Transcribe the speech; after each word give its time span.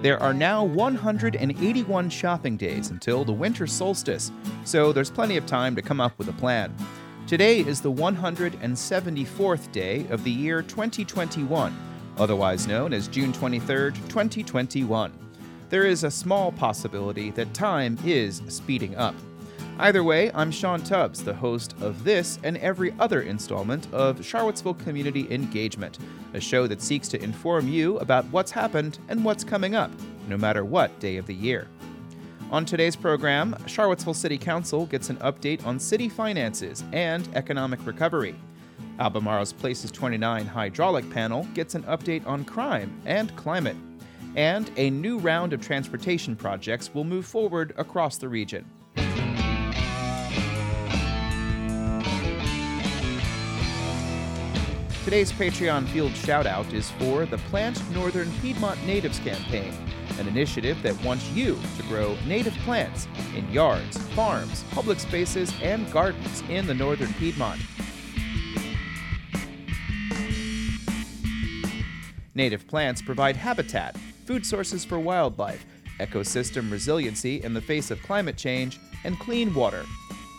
There 0.00 0.22
are 0.22 0.32
now 0.32 0.62
181 0.62 2.10
shopping 2.10 2.56
days 2.56 2.90
until 2.90 3.24
the 3.24 3.32
winter 3.32 3.66
solstice, 3.66 4.30
so 4.64 4.92
there's 4.92 5.10
plenty 5.10 5.36
of 5.36 5.44
time 5.44 5.74
to 5.74 5.82
come 5.82 6.00
up 6.00 6.16
with 6.18 6.28
a 6.28 6.32
plan. 6.34 6.72
Today 7.26 7.58
is 7.58 7.80
the 7.80 7.90
174th 7.90 9.72
day 9.72 10.06
of 10.10 10.22
the 10.22 10.30
year 10.30 10.62
2021, 10.62 11.76
otherwise 12.16 12.68
known 12.68 12.92
as 12.92 13.08
June 13.08 13.32
23, 13.32 13.90
2021. 13.90 15.12
There 15.68 15.84
is 15.84 16.04
a 16.04 16.12
small 16.12 16.52
possibility 16.52 17.32
that 17.32 17.52
time 17.52 17.98
is 18.04 18.40
speeding 18.46 18.94
up. 18.94 19.16
Either 19.80 20.02
way, 20.02 20.28
I'm 20.34 20.50
Sean 20.50 20.82
Tubbs, 20.82 21.22
the 21.22 21.34
host 21.34 21.76
of 21.80 22.02
this 22.02 22.40
and 22.42 22.56
every 22.56 22.92
other 22.98 23.22
installment 23.22 23.86
of 23.92 24.24
Charlottesville 24.24 24.74
Community 24.74 25.32
Engagement, 25.32 25.98
a 26.34 26.40
show 26.40 26.66
that 26.66 26.82
seeks 26.82 27.06
to 27.10 27.22
inform 27.22 27.68
you 27.68 27.96
about 27.98 28.24
what's 28.32 28.50
happened 28.50 28.98
and 29.08 29.24
what's 29.24 29.44
coming 29.44 29.76
up, 29.76 29.92
no 30.26 30.36
matter 30.36 30.64
what 30.64 30.98
day 30.98 31.16
of 31.16 31.28
the 31.28 31.34
year. 31.34 31.68
On 32.50 32.64
today's 32.64 32.96
program, 32.96 33.54
Charlottesville 33.66 34.14
City 34.14 34.36
Council 34.36 34.84
gets 34.86 35.10
an 35.10 35.16
update 35.18 35.64
on 35.64 35.78
city 35.78 36.08
finances 36.08 36.82
and 36.92 37.28
economic 37.36 37.78
recovery. 37.86 38.34
Albemarle's 38.98 39.52
Places 39.52 39.92
29 39.92 40.44
hydraulic 40.44 41.08
panel 41.10 41.44
gets 41.54 41.76
an 41.76 41.84
update 41.84 42.26
on 42.26 42.44
crime 42.44 43.00
and 43.06 43.34
climate. 43.36 43.76
And 44.34 44.72
a 44.76 44.90
new 44.90 45.18
round 45.18 45.52
of 45.52 45.60
transportation 45.60 46.34
projects 46.34 46.92
will 46.92 47.04
move 47.04 47.26
forward 47.26 47.74
across 47.76 48.18
the 48.18 48.28
region. 48.28 48.64
Today's 55.08 55.32
Patreon 55.32 55.88
field 55.88 56.12
shoutout 56.12 56.70
is 56.74 56.90
for 56.90 57.24
the 57.24 57.38
Plant 57.48 57.80
Northern 57.92 58.30
Piedmont 58.42 58.78
Natives 58.86 59.18
campaign, 59.20 59.72
an 60.18 60.28
initiative 60.28 60.82
that 60.82 61.02
wants 61.02 61.30
you 61.30 61.58
to 61.78 61.82
grow 61.84 62.14
native 62.26 62.52
plants 62.66 63.08
in 63.34 63.50
yards, 63.50 63.96
farms, 64.08 64.66
public 64.70 65.00
spaces, 65.00 65.50
and 65.62 65.90
gardens 65.90 66.42
in 66.50 66.66
the 66.66 66.74
Northern 66.74 67.10
Piedmont. 67.14 67.58
Native 72.34 72.68
plants 72.68 73.00
provide 73.00 73.34
habitat, 73.34 73.96
food 74.26 74.44
sources 74.44 74.84
for 74.84 75.00
wildlife, 75.00 75.64
ecosystem 76.00 76.70
resiliency 76.70 77.42
in 77.42 77.54
the 77.54 77.62
face 77.62 77.90
of 77.90 78.02
climate 78.02 78.36
change, 78.36 78.78
and 79.04 79.18
clean 79.18 79.54
water. 79.54 79.86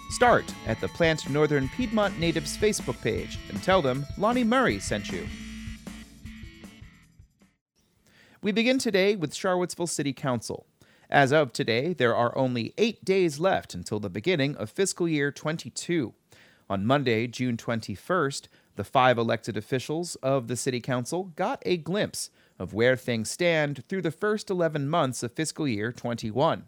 Start 0.10 0.52
at 0.66 0.82
the 0.82 0.88
Plant 0.88 1.30
Northern 1.30 1.70
Piedmont 1.70 2.18
Natives 2.20 2.58
Facebook 2.58 3.00
page 3.02 3.38
and 3.50 3.62
tell 3.62 3.82
them 3.82 4.08
Lonnie 4.18 4.44
Murray 4.44 4.80
sent 4.80 5.12
you. 5.12 5.28
We 8.42 8.52
begin 8.52 8.80
today 8.80 9.16
with 9.16 9.36
Charlottesville 9.36 9.86
City 9.86 10.14
Council. 10.14 10.66
As 11.12 11.32
of 11.32 11.54
today, 11.54 11.94
there 11.94 12.16
are 12.16 12.36
only 12.36 12.74
eight 12.78 13.06
days 13.06 13.40
left 13.40 13.76
until 13.76 14.00
the 14.00 14.10
beginning 14.10 14.56
of 14.56 14.72
fiscal 14.72 15.08
year 15.08 15.32
22. 15.32 16.14
On 16.72 16.86
Monday, 16.86 17.28
June 17.28 17.56
21st, 17.56 18.48
the 18.78 18.84
five 18.84 19.18
elected 19.18 19.58
officials 19.58 20.16
of 20.18 20.48
the 20.48 20.56
City 20.56 20.80
Council 20.80 21.26
got 21.36 21.62
a 21.66 21.78
glimpse 21.78 22.32
of 22.58 22.74
where 22.74 22.96
things 22.96 23.30
stand 23.30 23.84
through 23.88 24.02
the 24.02 24.12
first 24.12 24.50
11 24.50 24.90
months 24.90 25.22
of 25.22 25.34
fiscal 25.34 25.68
year 25.68 25.92
21. 25.92 26.64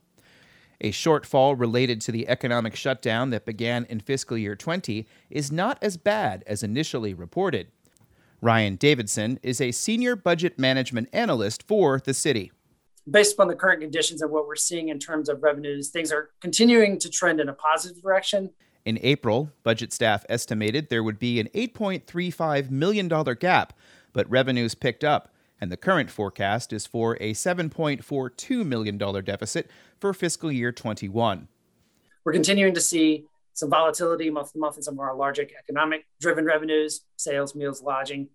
A 0.84 0.92
shortfall 0.92 1.58
related 1.58 2.02
to 2.02 2.12
the 2.12 2.28
economic 2.28 2.76
shutdown 2.76 3.30
that 3.30 3.46
began 3.46 3.86
in 3.86 4.00
fiscal 4.00 4.36
year 4.36 4.56
20 4.56 5.08
is 5.30 5.52
not 5.52 5.78
as 5.80 5.96
bad 5.96 6.44
as 6.48 6.64
initially 6.64 7.14
reported. 7.14 7.68
Ryan 8.42 8.78
Davidson 8.78 9.40
is 9.44 9.62
a 9.62 9.72
senior 9.72 10.16
budget 10.16 10.58
management 10.58 11.09
analyst 11.14 11.62
for 11.68 12.02
the 12.04 12.16
city. 12.16 12.52
Based 13.09 13.34
upon 13.34 13.48
the 13.48 13.56
current 13.56 13.82
conditions 13.82 14.24
and 14.24 14.32
what 14.32 14.48
we're 14.48 14.56
seeing 14.56 14.90
in 14.90 14.98
terms 14.98 15.30
of 15.30 15.44
revenues, 15.44 15.90
things 15.90 16.12
are 16.12 16.32
continuing 16.40 16.98
to 16.98 17.09
trend 17.09 17.40
in 17.40 17.48
a 17.48 17.54
positive 17.54 18.02
direction. 18.02 18.50
In 18.84 18.97
April, 19.03 19.52
budget 19.62 19.94
staff 19.94 20.25
estimated 20.30 20.90
there 20.90 21.03
would 21.03 21.20
be 21.20 21.40
an 21.40 21.50
$8.35 21.53 22.72
million 22.72 23.08
gap, 23.40 23.74
but 24.14 24.30
revenues 24.31 24.74
picked 24.74 25.03
up, 25.03 25.31
and 25.59 25.72
the 25.72 25.78
current 25.78 26.09
forecast 26.09 26.74
is 26.74 26.88
for 26.88 27.18
a 27.22 27.34
$7.42 27.34 28.66
million 28.66 28.97
deficit 28.97 29.70
for 30.01 30.13
fiscal 30.13 30.51
year 30.51 30.72
21. 30.72 31.47
We're 32.25 32.34
continuing 32.34 32.73
to 32.73 32.81
see 32.81 33.25
some 33.53 33.69
volatility 33.69 34.29
month 34.31 34.51
to 34.53 34.59
month 34.59 34.78
in 34.78 34.81
some 34.81 34.95
of 34.95 35.00
our 35.00 35.16
larger 35.16 35.44
economic 35.59 36.06
driven 36.19 36.44
revenues, 36.44 37.01
sales, 37.17 37.53
meals, 37.56 37.81
lodging, 37.84 38.28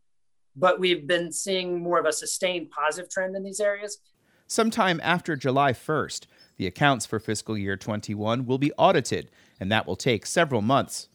but 0.55 0.79
we've 0.79 1.07
been 1.07 1.33
seeing 1.33 1.83
more 1.83 1.99
of 1.99 2.07
a 2.07 2.13
sustained 2.13 2.71
positive 2.71 3.11
trend 3.11 3.35
in 3.35 3.43
these 3.43 3.61
areas. 3.61 3.99
Sometime 4.47 5.01
after 5.03 5.35
July 5.35 5.73
1st, 5.73 6.27
the 6.57 6.69
accounts 6.69 7.05
for 7.05 7.19
fiscal 7.19 7.59
year 7.59 7.77
21 7.77 8.47
will 8.47 8.59
be 8.59 8.73
audited, 8.79 9.29
and 9.59 9.71
that 9.73 9.87
will 9.87 9.97
take 9.97 10.25
several 10.25 10.63
months. 10.63 11.09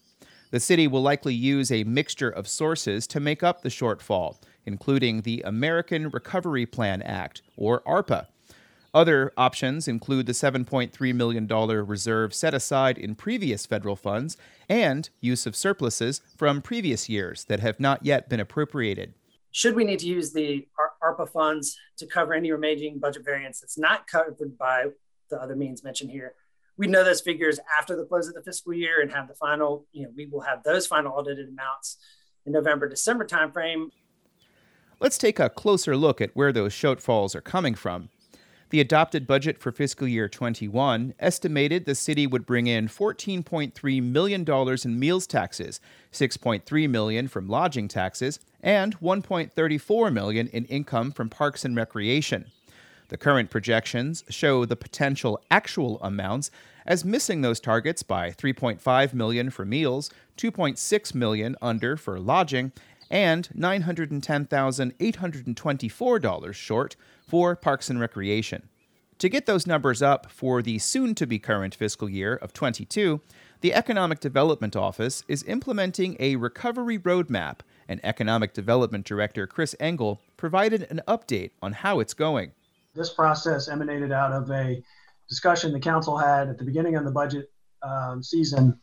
The 0.50 0.60
city 0.60 0.86
will 0.86 1.00
likely 1.00 1.34
use 1.34 1.72
a 1.72 1.84
mixture 1.84 2.28
of 2.28 2.46
sources 2.46 3.06
to 3.06 3.20
make 3.20 3.42
up 3.42 3.62
the 3.62 3.70
shortfall, 3.70 4.36
including 4.66 5.22
the 5.22 5.42
American 5.46 6.10
Recovery 6.10 6.66
Plan 6.66 7.00
Act, 7.00 7.40
or 7.56 7.80
ARPA. 7.82 8.26
Other 8.94 9.32
options 9.38 9.88
include 9.88 10.26
the 10.26 10.32
$7.3 10.32 11.14
million 11.14 11.46
reserve 11.46 12.34
set 12.34 12.52
aside 12.52 12.98
in 12.98 13.14
previous 13.14 13.64
federal 13.64 13.96
funds 13.96 14.36
and 14.68 15.08
use 15.20 15.46
of 15.46 15.56
surpluses 15.56 16.20
from 16.36 16.60
previous 16.60 17.08
years 17.08 17.44
that 17.44 17.60
have 17.60 17.80
not 17.80 18.04
yet 18.04 18.28
been 18.28 18.40
appropriated. 18.40 19.14
Should 19.50 19.76
we 19.76 19.84
need 19.84 19.98
to 20.00 20.06
use 20.06 20.32
the 20.32 20.66
ARPA 21.02 21.28
funds 21.28 21.78
to 21.98 22.06
cover 22.06 22.34
any 22.34 22.52
remaining 22.52 22.98
budget 22.98 23.24
variance 23.24 23.60
that's 23.60 23.78
not 23.78 24.06
covered 24.06 24.58
by 24.58 24.86
the 25.30 25.40
other 25.40 25.56
means 25.56 25.82
mentioned 25.82 26.10
here, 26.10 26.34
we 26.76 26.86
know 26.86 27.02
those 27.02 27.20
figures 27.22 27.58
after 27.78 27.96
the 27.96 28.04
close 28.04 28.28
of 28.28 28.34
the 28.34 28.42
fiscal 28.42 28.74
year 28.74 29.00
and 29.00 29.10
have 29.10 29.26
the 29.26 29.34
final, 29.34 29.86
you 29.92 30.04
know, 30.04 30.10
we 30.14 30.26
will 30.26 30.40
have 30.40 30.62
those 30.64 30.86
final 30.86 31.12
audited 31.12 31.48
amounts 31.48 31.96
in 32.44 32.52
November, 32.52 32.88
December 32.88 33.24
timeframe. 33.24 33.88
Let's 35.00 35.18
take 35.18 35.38
a 35.38 35.48
closer 35.48 35.96
look 35.96 36.20
at 36.20 36.30
where 36.34 36.52
those 36.52 36.72
shortfalls 36.74 37.34
are 37.34 37.40
coming 37.40 37.74
from. 37.74 38.10
The 38.72 38.80
adopted 38.80 39.26
budget 39.26 39.58
for 39.58 39.70
fiscal 39.70 40.08
year 40.08 40.30
21 40.30 41.12
estimated 41.20 41.84
the 41.84 41.94
city 41.94 42.26
would 42.26 42.46
bring 42.46 42.66
in 42.66 42.88
$14.3 42.88 44.02
million 44.02 44.46
in 44.82 44.98
meals 44.98 45.26
taxes, 45.26 45.78
6.3 46.10 46.88
million 46.88 47.28
from 47.28 47.48
lodging 47.48 47.86
taxes, 47.86 48.40
and 48.62 48.98
1.34 48.98 50.12
million 50.14 50.46
in 50.46 50.64
income 50.64 51.12
from 51.12 51.28
parks 51.28 51.66
and 51.66 51.76
recreation. 51.76 52.46
The 53.08 53.18
current 53.18 53.50
projections 53.50 54.24
show 54.30 54.64
the 54.64 54.74
potential 54.74 55.38
actual 55.50 56.00
amounts 56.00 56.50
as 56.86 57.04
missing 57.04 57.42
those 57.42 57.60
targets 57.60 58.02
by 58.02 58.30
3.5 58.30 59.12
million 59.12 59.50
for 59.50 59.66
meals, 59.66 60.10
2.6 60.38 61.14
million 61.14 61.56
under 61.60 61.98
for 61.98 62.18
lodging, 62.18 62.72
and 63.10 63.50
$910,824 63.54 66.54
short 66.54 66.96
for 67.26 67.56
Parks 67.56 67.90
and 67.90 68.00
Recreation. 68.00 68.68
To 69.18 69.28
get 69.28 69.46
those 69.46 69.66
numbers 69.66 70.02
up 70.02 70.30
for 70.30 70.62
the 70.62 70.78
soon 70.78 71.14
to 71.14 71.26
be 71.26 71.38
current 71.38 71.74
fiscal 71.74 72.08
year 72.10 72.34
of 72.34 72.52
22, 72.52 73.20
the 73.60 73.72
Economic 73.72 74.18
Development 74.18 74.74
Office 74.74 75.22
is 75.28 75.44
implementing 75.44 76.16
a 76.18 76.34
recovery 76.36 76.98
roadmap, 76.98 77.60
and 77.88 78.00
Economic 78.02 78.52
Development 78.52 79.04
Director 79.04 79.46
Chris 79.46 79.76
Engel 79.78 80.20
provided 80.36 80.88
an 80.90 81.00
update 81.06 81.52
on 81.62 81.72
how 81.72 82.00
it's 82.00 82.14
going. 82.14 82.50
This 82.94 83.12
process 83.12 83.68
emanated 83.68 84.10
out 84.10 84.32
of 84.32 84.50
a 84.50 84.82
discussion 85.28 85.72
the 85.72 85.78
council 85.78 86.18
had 86.18 86.48
at 86.48 86.58
the 86.58 86.64
beginning 86.64 86.96
of 86.96 87.04
the 87.04 87.12
budget 87.12 87.50
um, 87.82 88.22
season 88.22 88.76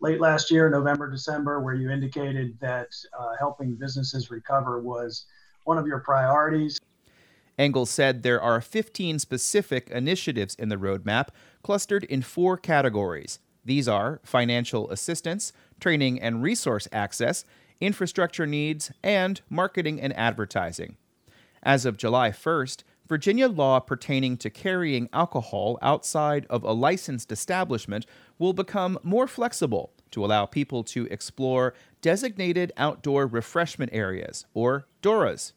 late 0.00 0.20
last 0.20 0.50
year, 0.50 0.68
November, 0.68 1.10
December, 1.10 1.60
where 1.60 1.74
you 1.74 1.90
indicated 1.90 2.58
that 2.60 2.88
uh, 3.18 3.34
helping 3.38 3.74
businesses 3.74 4.30
recover 4.30 4.80
was 4.80 5.26
one 5.64 5.78
of 5.78 5.86
your 5.86 6.00
priorities. 6.00 6.78
Engel 7.58 7.86
said 7.86 8.22
there 8.22 8.40
are 8.40 8.60
15 8.60 9.18
specific 9.18 9.90
initiatives 9.90 10.54
in 10.54 10.68
the 10.68 10.76
roadmap 10.76 11.28
clustered 11.62 12.04
in 12.04 12.22
four 12.22 12.56
categories. 12.56 13.40
These 13.64 13.88
are 13.88 14.20
financial 14.24 14.88
assistance, 14.90 15.52
training 15.80 16.22
and 16.22 16.42
resource 16.42 16.86
access, 16.92 17.44
infrastructure 17.80 18.46
needs, 18.46 18.92
and 19.02 19.40
marketing 19.50 20.00
and 20.00 20.16
advertising. 20.16 20.96
As 21.62 21.84
of 21.84 21.96
July 21.96 22.30
1st, 22.30 22.84
Virginia 23.08 23.48
law 23.48 23.80
pertaining 23.80 24.36
to 24.36 24.50
carrying 24.50 25.08
alcohol 25.12 25.78
outside 25.80 26.46
of 26.50 26.62
a 26.62 26.72
licensed 26.72 27.32
establishment 27.32 28.06
will 28.38 28.52
become 28.52 28.98
more 29.02 29.26
flexible 29.26 29.92
to 30.10 30.24
allow 30.24 30.46
people 30.46 30.84
to 30.84 31.06
explore 31.06 31.74
designated 32.02 32.70
outdoor 32.76 33.26
refreshment 33.26 33.90
areas, 33.92 34.46
or 34.54 34.86
DORAs. 35.02 35.54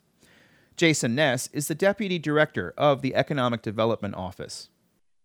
Jason 0.77 1.15
Ness 1.15 1.47
is 1.53 1.67
the 1.67 1.75
Deputy 1.75 2.17
Director 2.17 2.73
of 2.77 3.01
the 3.01 3.15
Economic 3.15 3.61
Development 3.61 4.15
Office. 4.15 4.69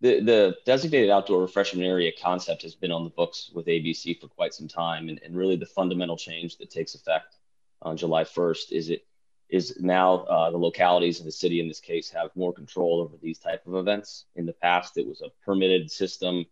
The, 0.00 0.20
the 0.20 0.56
designated 0.66 1.10
outdoor 1.10 1.40
refreshment 1.40 1.87
area 1.87 2.12
concept 2.20 2.62
has 2.62 2.75
been 2.75 2.93
on 2.93 3.04
the 3.04 3.10
books 3.10 3.50
with 3.54 3.66
ABC 3.66 4.20
for 4.20 4.28
quite 4.28 4.52
some 4.52 4.69
time. 4.69 5.08
And, 5.08 5.19
and 5.25 5.34
really, 5.34 5.56
the 5.56 5.66
fundamental 5.66 6.16
change 6.16 6.58
that 6.58 6.70
takes 6.70 6.94
effect 6.94 7.37
on 7.82 7.96
July 7.96 8.25
1st 8.25 8.72
is 8.72 8.90
it 8.90 9.06
is 9.48 9.78
now 9.81 10.25
uh, 10.25 10.50
the 10.50 10.58
localities 10.58 11.20
in 11.20 11.26
the 11.26 11.32
city 11.32 11.60
in 11.60 11.69
this 11.69 11.78
case 11.78 12.10
have 12.10 12.34
more 12.34 12.52
control 12.52 13.00
over 13.00 13.16
these 13.22 13.38
type 13.38 13.64
of 13.66 13.76
events. 13.76 14.25
In 14.34 14.44
the 14.44 14.52
past, 14.52 14.99
it 14.99 15.06
was 15.06 15.22
a 15.22 15.31
permitted 15.44 15.90
system, 15.90 16.44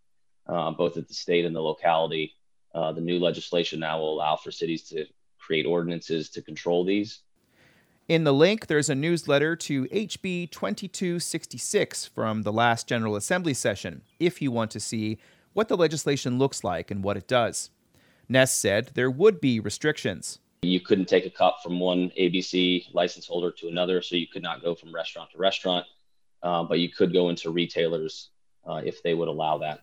uh, 0.46 0.70
both 0.70 0.96
at 0.96 1.08
the 1.08 1.14
state 1.14 1.44
and 1.44 1.54
the 1.54 1.60
locality. 1.60 2.34
Uh, 2.72 2.92
the 2.92 3.00
new 3.00 3.18
legislation 3.18 3.80
now 3.80 3.98
will 3.98 4.14
allow 4.14 4.36
for 4.36 4.50
cities 4.52 4.84
to 4.90 5.06
create 5.38 5.66
ordinances 5.66 6.30
to 6.30 6.42
control 6.42 6.84
these. 6.84 7.20
In 8.06 8.24
the 8.24 8.34
link, 8.34 8.66
there's 8.66 8.90
a 8.90 8.94
newsletter 8.94 9.56
to 9.56 9.86
HB 9.86 10.50
2266 10.50 12.04
from 12.04 12.42
the 12.42 12.52
last 12.52 12.86
General 12.86 13.16
Assembly 13.16 13.54
session 13.54 14.02
if 14.20 14.42
you 14.42 14.50
want 14.50 14.70
to 14.72 14.80
see 14.80 15.16
what 15.54 15.68
the 15.68 15.76
legislation 15.76 16.38
looks 16.38 16.62
like 16.62 16.90
and 16.90 17.02
what 17.02 17.16
it 17.16 17.26
does. 17.26 17.70
Ness 18.28 18.52
said 18.52 18.90
there 18.92 19.10
would 19.10 19.40
be 19.40 19.58
restrictions. 19.58 20.38
You 20.60 20.80
couldn't 20.80 21.06
take 21.06 21.24
a 21.24 21.30
cup 21.30 21.60
from 21.62 21.80
one 21.80 22.10
ABC 22.20 22.92
license 22.92 23.26
holder 23.26 23.50
to 23.52 23.68
another, 23.68 24.02
so 24.02 24.16
you 24.16 24.26
could 24.26 24.42
not 24.42 24.62
go 24.62 24.74
from 24.74 24.94
restaurant 24.94 25.30
to 25.30 25.38
restaurant, 25.38 25.86
uh, 26.42 26.62
but 26.62 26.80
you 26.80 26.90
could 26.90 27.10
go 27.10 27.30
into 27.30 27.50
retailers 27.50 28.28
uh, 28.68 28.82
if 28.84 29.02
they 29.02 29.14
would 29.14 29.28
allow 29.28 29.56
that. 29.56 29.80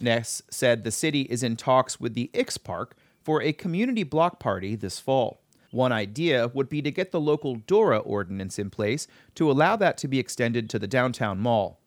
Ness 0.00 0.42
said 0.50 0.82
the 0.82 0.90
city 0.90 1.22
is 1.22 1.44
in 1.44 1.54
talks 1.54 2.00
with 2.00 2.14
the 2.14 2.30
Ix 2.32 2.58
Park 2.58 2.96
for 3.22 3.40
a 3.40 3.52
community 3.52 4.02
block 4.02 4.40
party 4.40 4.74
this 4.74 4.98
fall. 4.98 5.40
One 5.70 5.92
idea 5.92 6.48
would 6.48 6.68
be 6.68 6.82
to 6.82 6.90
get 6.90 7.12
the 7.12 7.20
local 7.20 7.56
DORA 7.56 7.98
ordinance 7.98 8.58
in 8.58 8.70
place 8.70 9.06
to 9.36 9.50
allow 9.50 9.76
that 9.76 9.96
to 9.98 10.08
be 10.08 10.18
extended 10.18 10.68
to 10.70 10.78
the 10.78 10.88
downtown 10.88 11.38
mall. 11.38 11.80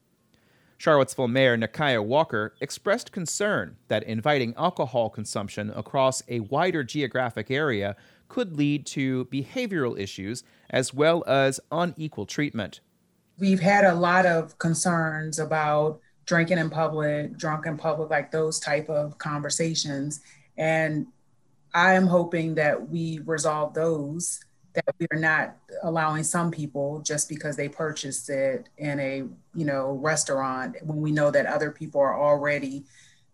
Charlottesville 0.77 1.27
Mayor 1.27 1.57
Nikuyah 1.57 2.03
Walker 2.03 2.55
expressed 2.59 3.11
concern 3.11 3.77
that 3.87 4.03
inviting 4.03 4.53
alcohol 4.57 5.09
consumption 5.09 5.71
across 5.75 6.21
a 6.27 6.41
wider 6.41 6.83
geographic 6.83 7.49
area 7.49 7.95
could 8.27 8.57
lead 8.57 8.85
to 8.87 9.25
behavioral 9.25 9.97
issues 9.97 10.43
as 10.69 10.93
well 10.93 11.23
as 11.27 11.59
unequal 11.71 12.25
treatment. 12.25 12.81
We've 13.37 13.61
had 13.61 13.85
a 13.85 13.95
lot 13.95 14.25
of 14.25 14.57
concerns 14.57 15.39
about 15.39 15.99
drinking 16.25 16.57
in 16.57 16.69
public, 16.69 17.37
drunk 17.37 17.65
in 17.65 17.77
public, 17.77 18.09
like 18.09 18.31
those 18.31 18.59
type 18.59 18.89
of 18.89 19.17
conversations. 19.17 20.21
And 20.57 21.07
I 21.73 21.93
am 21.93 22.07
hoping 22.07 22.55
that 22.55 22.89
we 22.89 23.19
resolve 23.25 23.73
those, 23.73 24.43
that 24.73 24.85
we 24.99 25.07
are 25.11 25.19
not 25.19 25.55
allowing 25.83 26.23
some 26.23 26.51
people 26.51 27.01
just 27.01 27.29
because 27.29 27.55
they 27.55 27.67
purchased 27.67 28.29
it 28.29 28.69
in 28.77 28.99
a, 28.99 29.23
you 29.55 29.65
know, 29.65 29.93
restaurant 29.93 30.75
when 30.83 31.01
we 31.01 31.11
know 31.11 31.31
that 31.31 31.45
other 31.45 31.71
people 31.71 31.99
are 32.01 32.19
already 32.19 32.85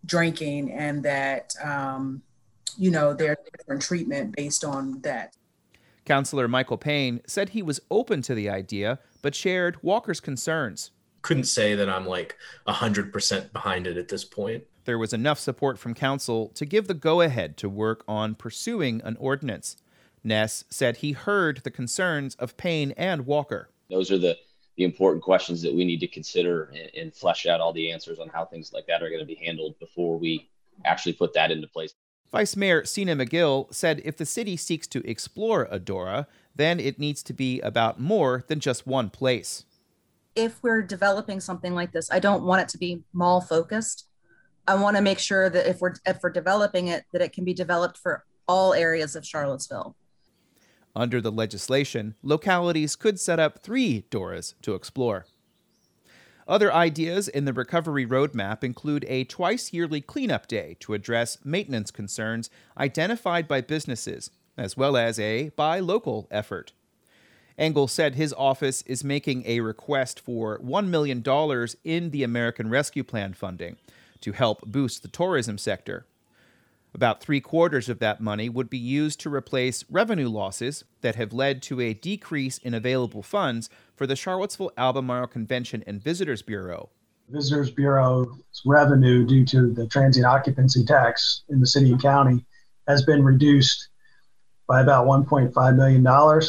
drinking 0.06 0.72
and 0.72 1.04
that, 1.04 1.54
um, 1.64 2.22
you 2.78 2.92
know, 2.92 3.14
there's 3.14 3.38
different 3.58 3.82
treatment 3.82 4.36
based 4.36 4.64
on 4.64 5.02
that. 5.02 5.36
Councillor 6.06 6.48
Michael 6.48 6.78
Payne 6.78 7.22
said 7.28 7.50
he 7.50 7.62
was 7.62 7.80
open 7.92 8.22
to 8.24 8.34
the 8.34 8.50
idea, 8.50 9.00
but 9.22 9.36
shared 9.36 9.78
Walker's 9.84 10.20
concerns. 10.20 10.92
Couldn't 11.22 11.44
say 11.44 11.76
that 11.76 11.90
I'm 11.90 12.06
like 12.06 12.38
100% 12.68 13.52
behind 13.52 13.86
it 13.86 13.98
at 13.98 14.08
this 14.08 14.24
point 14.24 14.64
there 14.90 14.98
was 14.98 15.14
enough 15.14 15.38
support 15.38 15.78
from 15.78 15.94
council 15.94 16.50
to 16.56 16.66
give 16.66 16.88
the 16.88 16.96
go 16.96 17.22
ahead 17.22 17.58
to 17.58 17.70
work 17.70 18.04
on 18.08 18.34
pursuing 18.34 19.04
an 19.04 19.16
ordinance. 19.20 19.78
Ness 20.24 20.64
said 20.72 20.98
he 20.98 21.12
heard 21.12 21.62
the 21.64 21.70
concerns 21.70 22.34
of 22.40 22.58
Payne 22.58 22.92
and 22.98 23.28
Walker. 23.28 23.70
Those 23.92 24.10
are 24.10 24.18
the, 24.18 24.36
the 24.78 24.84
important 24.84 25.22
questions 25.22 25.62
that 25.62 25.72
we 25.72 25.86
need 25.86 26.00
to 26.00 26.08
consider 26.08 26.74
and, 26.74 26.90
and 26.96 27.14
flesh 27.14 27.46
out 27.46 27.62
all 27.62 27.72
the 27.72 27.92
answers 27.92 28.18
on 28.18 28.30
how 28.30 28.46
things 28.46 28.74
like 28.74 28.88
that 28.88 29.04
are 29.04 29.10
going 29.10 29.20
to 29.20 29.28
be 29.28 29.36
handled 29.36 29.78
before 29.78 30.18
we 30.18 30.50
actually 30.86 31.14
put 31.14 31.36
that 31.36 31.52
into 31.52 31.68
place. 31.68 31.94
Vice 32.32 32.56
Mayor 32.56 32.84
Sena 32.84 33.16
Magill 33.16 33.72
said 33.72 34.02
if 34.04 34.18
the 34.18 34.26
city 34.26 34.58
seeks 34.58 34.88
to 34.88 35.08
explore 35.08 35.68
Adora, 35.68 36.26
then 36.56 36.80
it 36.80 36.98
needs 36.98 37.22
to 37.22 37.34
be 37.34 37.62
about 37.62 38.00
more 38.00 38.44
than 38.48 38.60
just 38.60 38.88
one 38.88 39.12
place. 39.12 39.66
If 40.34 40.64
we're 40.64 40.82
developing 40.82 41.40
something 41.40 41.76
like 41.76 41.92
this, 41.92 42.10
I 42.12 42.18
don't 42.18 42.44
want 42.44 42.64
it 42.64 42.70
to 42.70 42.80
be 42.80 43.04
mall 43.14 43.40
focused. 43.40 44.08
I 44.70 44.76
want 44.76 44.98
to 44.98 45.02
make 45.02 45.18
sure 45.18 45.50
that 45.50 45.68
if 45.68 45.82
we're 45.82 45.96
if 46.06 46.20
we're 46.22 46.30
developing 46.30 46.90
it, 46.90 47.04
that 47.12 47.24
it 47.24 47.34
can 47.34 47.44
be 47.44 47.56
developed 47.56 47.98
for 47.98 48.24
all 48.48 48.76
areas 48.76 49.16
of 49.16 49.26
Charlottesville. 49.26 49.96
Under 50.96 51.20
the 51.20 51.32
legislation, 51.32 52.14
localities 52.22 52.96
could 52.96 53.20
set 53.20 53.40
up 53.40 53.64
three 53.64 54.06
DORAs 54.12 54.54
to 54.62 54.76
explore. 54.76 55.26
Other 56.48 56.72
ideas 56.72 57.28
in 57.28 57.46
the 57.46 57.54
recovery 57.54 58.06
roadmap 58.06 58.64
include 58.64 59.06
a 59.08 59.24
twice 59.24 59.74
yearly 59.74 60.02
cleanup 60.02 60.48
day 60.48 60.78
to 60.82 60.94
address 60.94 61.40
maintenance 61.44 61.90
concerns 61.90 62.52
identified 62.78 63.48
by 63.48 63.62
businesses, 63.62 64.30
as 64.56 64.78
well 64.78 64.96
as 64.96 65.20
a 65.20 65.50
buy 65.56 65.80
local 65.80 66.28
effort. 66.30 66.74
Engel 67.58 67.88
said 67.88 68.14
his 68.14 68.34
office 68.34 68.84
is 68.84 69.04
making 69.04 69.44
a 69.48 69.62
request 69.62 70.20
for 70.20 70.60
$1 70.60 70.88
million 70.90 71.24
in 71.84 72.12
the 72.12 72.24
American 72.24 72.70
Rescue 72.70 73.04
Plan 73.04 73.34
funding 73.34 73.76
to 74.22 74.32
help 74.32 74.62
boost 74.66 75.02
the 75.02 75.08
tourism 75.08 75.58
sector. 75.58 76.06
About 76.94 77.22
three 77.22 77.40
quarters 77.40 77.88
of 77.88 78.00
that 78.00 78.20
money 78.20 78.50
would 78.50 78.70
be 78.70 78.78
used 78.78 79.20
to 79.22 79.34
replace 79.34 79.86
revenue 79.90 80.28
losses 80.28 80.84
that 81.02 81.16
have 81.16 81.32
led 81.32 81.62
to 81.64 81.80
a 81.80 81.94
decrease 81.94 82.58
in 82.58 82.74
available 82.74 83.22
funds 83.22 83.70
for 83.96 84.08
the 84.08 84.16
Charlottesville 84.16 84.72
Albemarle 84.78 85.28
Convention 85.28 85.84
and 85.86 86.04
Visitors 86.04 86.42
Bureau. 86.42 86.90
Visitors 87.30 87.70
Bureau's 87.70 88.42
revenue 88.66 89.24
due 89.26 89.46
to 89.46 89.72
the 89.72 89.88
transient 89.88 90.26
occupancy 90.26 90.84
tax 90.84 91.44
in 91.50 91.60
the 91.60 91.68
city 91.68 91.92
and 91.92 92.02
county 92.02 92.44
has 92.88 93.04
been 93.04 93.24
reduced 93.24 93.90
by 94.68 94.82
about 94.82 95.06
$1.5 95.06 95.76
million. 95.76 96.42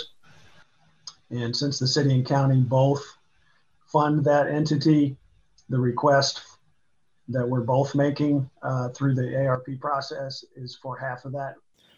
And 1.30 1.54
since 1.54 1.78
the 1.78 1.86
city 1.86 2.14
and 2.14 2.26
county 2.26 2.60
both 2.60 3.04
fund 3.92 4.24
that 4.24 4.48
entity, 4.48 5.16
the 5.68 5.78
request 5.78 6.40
that 7.32 7.48
we're 7.48 7.60
both 7.60 7.94
making 7.94 8.48
uh, 8.62 8.88
through 8.90 9.14
the 9.14 9.46
ARP 9.46 9.66
process 9.80 10.44
is 10.56 10.76
for 10.80 10.96
half 10.98 11.24
of 11.24 11.32
that. 11.32 11.54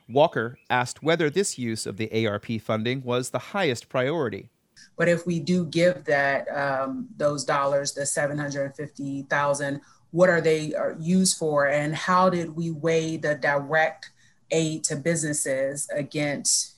Walker 0.08 0.58
asked 0.68 1.02
whether 1.02 1.30
this 1.30 1.58
use 1.58 1.86
of 1.86 1.96
the 1.96 2.26
ARP 2.26 2.60
funding 2.60 3.02
was 3.02 3.30
the 3.30 3.38
highest 3.38 3.88
priority. 3.88 4.50
But 4.96 5.08
if 5.08 5.26
we 5.26 5.40
do 5.40 5.64
give 5.66 6.04
that 6.04 6.46
um, 6.48 7.08
those 7.16 7.44
dollars, 7.44 7.92
the 7.92 8.04
seven 8.04 8.36
hundred 8.36 8.74
fifty 8.76 9.22
thousand, 9.22 9.80
what 10.10 10.28
are 10.28 10.40
they 10.40 10.74
uh, 10.74 10.90
used 10.98 11.38
for, 11.38 11.68
and 11.68 11.94
how 11.94 12.28
did 12.28 12.54
we 12.54 12.70
weigh 12.70 13.16
the 13.16 13.34
direct 13.36 14.10
aid 14.50 14.84
to 14.84 14.96
businesses 14.96 15.88
against 15.94 16.74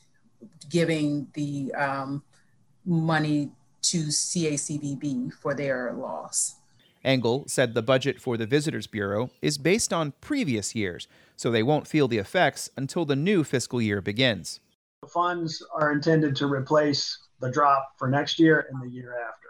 giving 0.68 1.26
the 1.34 1.74
um, 1.74 2.22
money 2.84 3.50
to 3.82 4.04
CACVB 4.04 5.32
for 5.34 5.54
their 5.54 5.92
loss? 5.94 6.56
Engel 7.04 7.44
said 7.46 7.74
the 7.74 7.82
budget 7.82 8.20
for 8.20 8.36
the 8.36 8.46
Visitors 8.46 8.86
Bureau 8.86 9.30
is 9.42 9.58
based 9.58 9.92
on 9.92 10.14
previous 10.20 10.74
years, 10.74 11.06
so 11.36 11.50
they 11.50 11.62
won't 11.62 11.86
feel 11.86 12.08
the 12.08 12.18
effects 12.18 12.70
until 12.76 13.04
the 13.04 13.16
new 13.16 13.44
fiscal 13.44 13.80
year 13.80 14.00
begins. 14.00 14.60
The 15.02 15.08
funds 15.08 15.62
are 15.74 15.92
intended 15.92 16.34
to 16.36 16.46
replace 16.46 17.18
the 17.40 17.50
drop 17.50 17.92
for 17.98 18.08
next 18.08 18.38
year 18.38 18.66
and 18.70 18.82
the 18.82 18.88
year 18.88 19.14
after. 19.28 19.48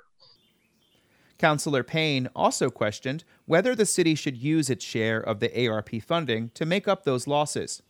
Councillor 1.39 1.85
Payne 1.85 2.29
also 2.35 2.71
questioned 2.71 3.25
whether 3.45 3.75
the 3.75 3.87
city 3.87 4.15
should 4.15 4.37
use 4.37 4.71
its 4.71 4.85
share 4.85 5.21
of 5.21 5.41
the 5.41 5.69
ARP 5.69 6.03
funding 6.03 6.51
to 6.55 6.65
make 6.65 6.89
up 6.89 7.05
those 7.05 7.27
losses. 7.27 7.83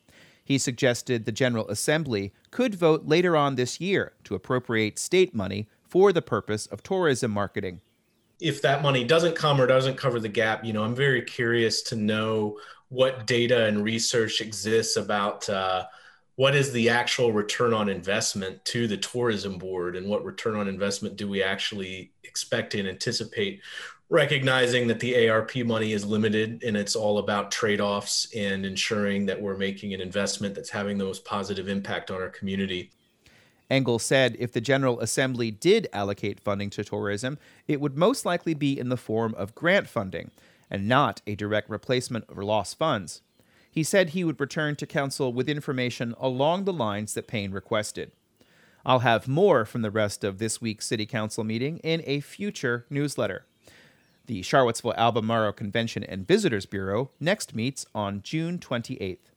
He 0.44 0.59
suggested 0.59 1.25
the 1.25 1.33
General 1.33 1.68
Assembly 1.68 2.35
could 2.50 2.75
vote 2.75 3.06
later 3.06 3.37
on 3.37 3.54
this 3.54 3.80
year 3.80 4.12
to 4.25 4.35
appropriate 4.35 4.99
state 4.99 5.35
money 5.35 5.68
for 5.83 6.12
the 6.12 6.21
purpose 6.21 6.66
of 6.66 6.83
tourism 6.83 7.30
marketing 7.30 7.80
if 8.40 8.62
that 8.62 8.82
money 8.82 9.04
doesn't 9.04 9.36
come 9.36 9.60
or 9.60 9.66
doesn't 9.66 9.96
cover 9.96 10.20
the 10.20 10.28
gap, 10.28 10.64
you 10.64 10.72
know, 10.72 10.84
I'm 10.84 10.94
very 10.94 11.22
curious 11.22 11.82
to 11.82 11.96
know 11.96 12.58
what 12.88 13.26
data 13.26 13.66
and 13.66 13.82
research 13.82 14.40
exists 14.40 14.96
about 14.96 15.48
uh, 15.48 15.84
what 16.36 16.54
is 16.54 16.72
the 16.72 16.88
actual 16.88 17.32
return 17.32 17.72
on 17.72 17.88
investment 17.88 18.64
to 18.66 18.86
the 18.86 18.96
tourism 18.96 19.58
board 19.58 19.96
and 19.96 20.08
what 20.08 20.24
return 20.24 20.56
on 20.56 20.68
investment 20.68 21.16
do 21.16 21.28
we 21.28 21.42
actually 21.42 22.12
expect 22.24 22.74
and 22.74 22.88
anticipate 22.88 23.60
recognizing 24.10 24.86
that 24.86 25.00
the 25.00 25.28
ARP 25.28 25.56
money 25.64 25.92
is 25.92 26.04
limited 26.04 26.62
and 26.62 26.76
it's 26.76 26.94
all 26.94 27.18
about 27.18 27.50
trade-offs 27.50 28.28
and 28.34 28.66
ensuring 28.66 29.26
that 29.26 29.40
we're 29.40 29.56
making 29.56 29.94
an 29.94 30.00
investment 30.00 30.54
that's 30.54 30.70
having 30.70 30.98
the 30.98 31.04
most 31.04 31.24
positive 31.24 31.68
impact 31.68 32.10
on 32.10 32.20
our 32.20 32.28
community. 32.28 32.90
Engel 33.71 33.99
said 33.99 34.37
if 34.38 34.52
the 34.52 34.61
General 34.61 35.00
Assembly 35.00 35.50
did 35.50 35.88
allocate 35.92 36.40
funding 36.40 36.71
to 36.71 36.85
tourism, 36.85 37.38
it 37.66 37.80
would 37.80 37.97
most 37.97 38.25
likely 38.26 38.54
be 38.54 38.78
in 38.78 38.88
the 38.88 38.97
form 38.97 39.35
of 39.37 39.54
grant 39.54 39.88
funding 39.88 40.30
and 40.71 40.88
not 40.88 41.23
a 41.26 41.35
direct 41.35 41.71
replacement 41.71 42.28
of 42.28 42.38
lost 42.38 42.78
funds. 42.78 43.23
He 43.71 43.83
said 43.83 44.11
he 44.11 44.25
would 44.25 44.40
return 44.40 44.76
to 44.76 44.87
Council 44.87 45.33
with 45.33 45.49
information 45.49 46.14
along 46.21 46.64
the 46.64 46.73
lines 46.73 47.14
that 47.14 47.26
Payne 47.26 47.50
requested. 47.50 48.12
I'll 48.87 49.00
have 49.00 49.26
more 49.26 49.64
from 49.64 49.83
the 49.83 49.90
rest 49.90 50.25
of 50.25 50.38
this 50.38 50.61
week's 50.61 50.87
City 50.87 51.06
Council 51.06 51.42
meeting 51.42 51.78
in 51.78 52.02
a 52.06 52.21
future 52.21 52.85
newsletter. 52.90 53.47
The 54.26 54.42
Charlottesville 54.42 54.94
Albemarle 54.97 55.52
Convention 55.52 56.04
and 56.04 56.26
Visitors 56.26 56.66
Bureau 56.66 57.11
next 57.18 57.54
meets 57.54 57.85
on 57.94 58.23
June 58.23 58.59
28th. 58.59 59.33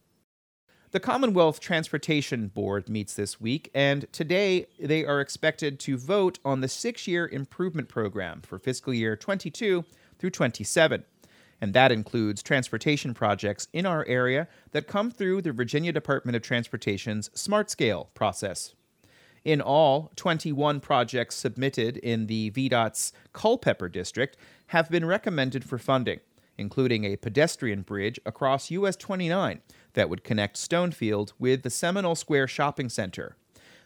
The 0.91 1.01
Commonwealth 1.01 1.59
Transportation 1.59 2.47
Board 2.47 2.87
meets 2.87 3.13
this 3.13 3.41
week, 3.41 3.69
and 3.73 4.07
today 4.13 4.67
they 4.79 5.03
are 5.03 5.19
expected 5.19 5.81
to 5.81 5.97
vote 5.97 6.39
on 6.45 6.61
the 6.61 6.69
six 6.69 7.09
year 7.09 7.27
improvement 7.27 7.89
program 7.89 8.41
for 8.41 8.57
fiscal 8.57 8.93
year 8.93 9.17
22 9.17 9.83
through 10.17 10.29
27. 10.29 11.03
And 11.59 11.73
that 11.73 11.91
includes 11.91 12.41
transportation 12.41 13.13
projects 13.13 13.67
in 13.73 13.85
our 13.85 14.05
area 14.05 14.47
that 14.71 14.87
come 14.87 15.11
through 15.11 15.41
the 15.41 15.51
Virginia 15.51 15.91
Department 15.91 16.37
of 16.37 16.41
Transportation's 16.41 17.29
Smart 17.33 17.69
Scale 17.69 18.09
process. 18.13 18.73
In 19.43 19.59
all, 19.59 20.13
21 20.15 20.79
projects 20.79 21.35
submitted 21.35 21.97
in 21.97 22.27
the 22.27 22.49
VDOT's 22.51 23.11
Culpeper 23.33 23.89
District 23.89 24.37
have 24.67 24.89
been 24.89 25.03
recommended 25.03 25.65
for 25.65 25.77
funding, 25.77 26.21
including 26.57 27.03
a 27.03 27.17
pedestrian 27.17 27.81
bridge 27.81 28.21
across 28.25 28.71
US 28.71 28.95
29 28.95 29.59
that 29.97 30.11
would 30.11 30.23
connect 30.23 30.57
Stonefield 30.57 31.33
with 31.39 31.63
the 31.63 31.71
Seminole 31.71 32.13
Square 32.13 32.49
Shopping 32.49 32.87
Center. 32.87 33.35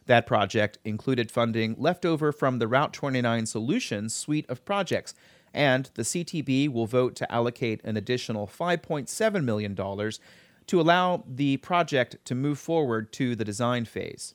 That 0.07 0.27
project 0.27 0.77
included 0.83 1.31
funding 1.31 1.73
left 1.77 2.05
over 2.05 2.33
from 2.33 2.59
the 2.59 2.67
Route 2.67 2.91
29 2.91 3.45
Solutions 3.45 4.13
suite 4.13 4.45
of 4.49 4.65
projects, 4.65 5.13
and 5.53 5.89
the 5.93 6.01
CTB 6.01 6.67
will 6.67 6.85
vote 6.85 7.15
to 7.15 7.31
allocate 7.31 7.79
an 7.85 7.95
additional 7.95 8.45
$5.7 8.45 9.43
million 9.45 9.73
to 9.73 10.81
allow 10.81 11.23
the 11.25 11.55
project 11.57 12.17
to 12.25 12.35
move 12.35 12.59
forward 12.59 13.13
to 13.13 13.33
the 13.33 13.45
design 13.45 13.85
phase. 13.85 14.33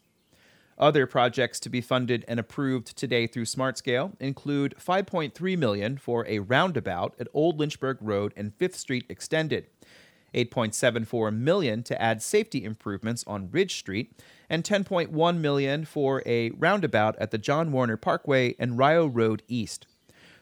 Other 0.78 1.06
projects 1.06 1.61
to 1.61 1.68
be 1.68 1.83
funded 1.83 2.25
and 2.26 2.40
approved 2.40 2.97
today 2.97 3.26
through 3.26 3.45
SmartScale 3.45 4.12
include 4.18 4.76
5.3 4.78 5.59
million 5.59 5.99
for 5.99 6.26
a 6.26 6.38
roundabout 6.38 7.14
at 7.21 7.28
Old 7.35 7.61
Lynchburg 7.61 7.99
Road 8.00 8.33
and 8.35 8.56
5th 8.56 8.76
Street 8.76 9.04
Extended, 9.11 9.66
8.74 10.35 11.35
million 11.35 11.83
to 11.85 12.00
add 12.00 12.23
safety 12.23 12.64
improvements 12.64 13.25
on 13.26 13.50
Ridge 13.50 13.76
Street, 13.76 14.12
and 14.49 14.64
10.1 14.64 15.38
million 15.38 15.85
for 15.85 16.23
a 16.26 16.50
roundabout 16.50 17.16
at 17.18 17.30
the 17.30 17.38
John 17.38 17.73
Warner 17.73 17.97
Parkway 17.97 18.54
and 18.59 18.78
Rio 18.78 19.06
Road 19.06 19.42
East. 19.49 19.87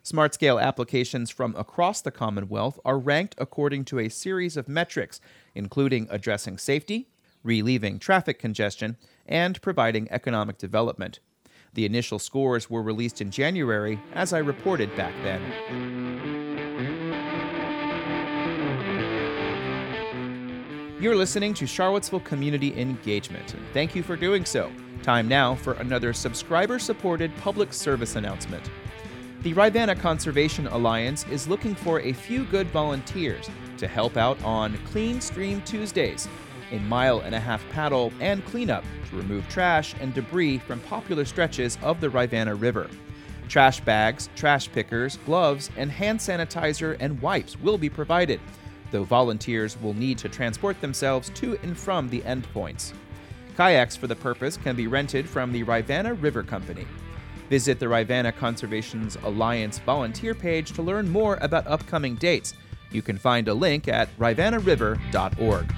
SmartScale 0.04 0.60
applications 0.60 1.30
from 1.30 1.56
across 1.56 2.02
the 2.02 2.10
Commonwealth 2.10 2.78
are 2.84 2.98
ranked 2.98 3.34
according 3.38 3.86
to 3.86 3.98
a 3.98 4.10
series 4.10 4.56
of 4.56 4.68
metrics, 4.68 5.20
including 5.54 6.06
addressing 6.10 6.58
safety, 6.58 7.08
relieving 7.42 7.98
traffic 7.98 8.38
congestion, 8.38 8.98
and 9.26 9.62
providing 9.62 10.06
economic 10.10 10.58
development. 10.58 11.20
The 11.72 11.86
initial 11.86 12.18
scores 12.18 12.68
were 12.68 12.82
released 12.82 13.20
in 13.20 13.30
January, 13.30 13.98
as 14.12 14.32
I 14.32 14.38
reported 14.38 14.94
back 14.94 15.14
then. 15.22 16.43
You're 21.00 21.16
listening 21.16 21.54
to 21.54 21.66
Charlottesville 21.66 22.20
Community 22.20 22.80
Engagement, 22.80 23.52
and 23.52 23.66
thank 23.72 23.96
you 23.96 24.04
for 24.04 24.14
doing 24.14 24.44
so. 24.44 24.70
Time 25.02 25.26
now 25.26 25.56
for 25.56 25.72
another 25.74 26.12
subscriber 26.12 26.78
supported 26.78 27.36
public 27.38 27.72
service 27.72 28.14
announcement. 28.14 28.70
The 29.42 29.54
Rivanna 29.54 29.96
Conservation 29.96 30.68
Alliance 30.68 31.26
is 31.26 31.48
looking 31.48 31.74
for 31.74 31.98
a 32.00 32.12
few 32.12 32.44
good 32.44 32.68
volunteers 32.68 33.50
to 33.76 33.88
help 33.88 34.16
out 34.16 34.40
on 34.44 34.78
Clean 34.86 35.20
Stream 35.20 35.62
Tuesdays, 35.62 36.28
a 36.70 36.78
mile 36.78 37.20
and 37.20 37.34
a 37.34 37.40
half 37.40 37.68
paddle 37.70 38.12
and 38.20 38.44
cleanup 38.44 38.84
to 39.10 39.16
remove 39.16 39.48
trash 39.48 39.96
and 40.00 40.14
debris 40.14 40.58
from 40.58 40.78
popular 40.82 41.24
stretches 41.24 41.76
of 41.82 42.00
the 42.00 42.08
Rivanna 42.08 42.54
River. 42.54 42.88
Trash 43.48 43.80
bags, 43.80 44.28
trash 44.36 44.70
pickers, 44.70 45.16
gloves, 45.26 45.70
and 45.76 45.90
hand 45.90 46.20
sanitizer 46.20 46.96
and 47.00 47.20
wipes 47.20 47.58
will 47.60 47.78
be 47.78 47.90
provided 47.90 48.40
though 48.94 49.02
volunteers 49.02 49.76
will 49.82 49.92
need 49.92 50.16
to 50.16 50.28
transport 50.28 50.80
themselves 50.80 51.28
to 51.30 51.58
and 51.64 51.76
from 51.76 52.08
the 52.08 52.20
endpoints. 52.20 52.92
Kayaks 53.56 53.96
for 53.96 54.06
the 54.06 54.14
purpose 54.14 54.56
can 54.56 54.76
be 54.76 54.86
rented 54.86 55.28
from 55.28 55.50
the 55.50 55.64
Rivanna 55.64 56.14
River 56.14 56.44
Company. 56.44 56.86
Visit 57.50 57.80
the 57.80 57.88
Rivanna 57.88 58.30
Conservation's 58.30 59.16
Alliance 59.24 59.80
volunteer 59.80 60.32
page 60.32 60.70
to 60.74 60.82
learn 60.82 61.08
more 61.08 61.38
about 61.40 61.66
upcoming 61.66 62.14
dates. 62.14 62.54
You 62.92 63.02
can 63.02 63.18
find 63.18 63.48
a 63.48 63.54
link 63.54 63.88
at 63.88 64.16
rivannariver.org. 64.16 65.74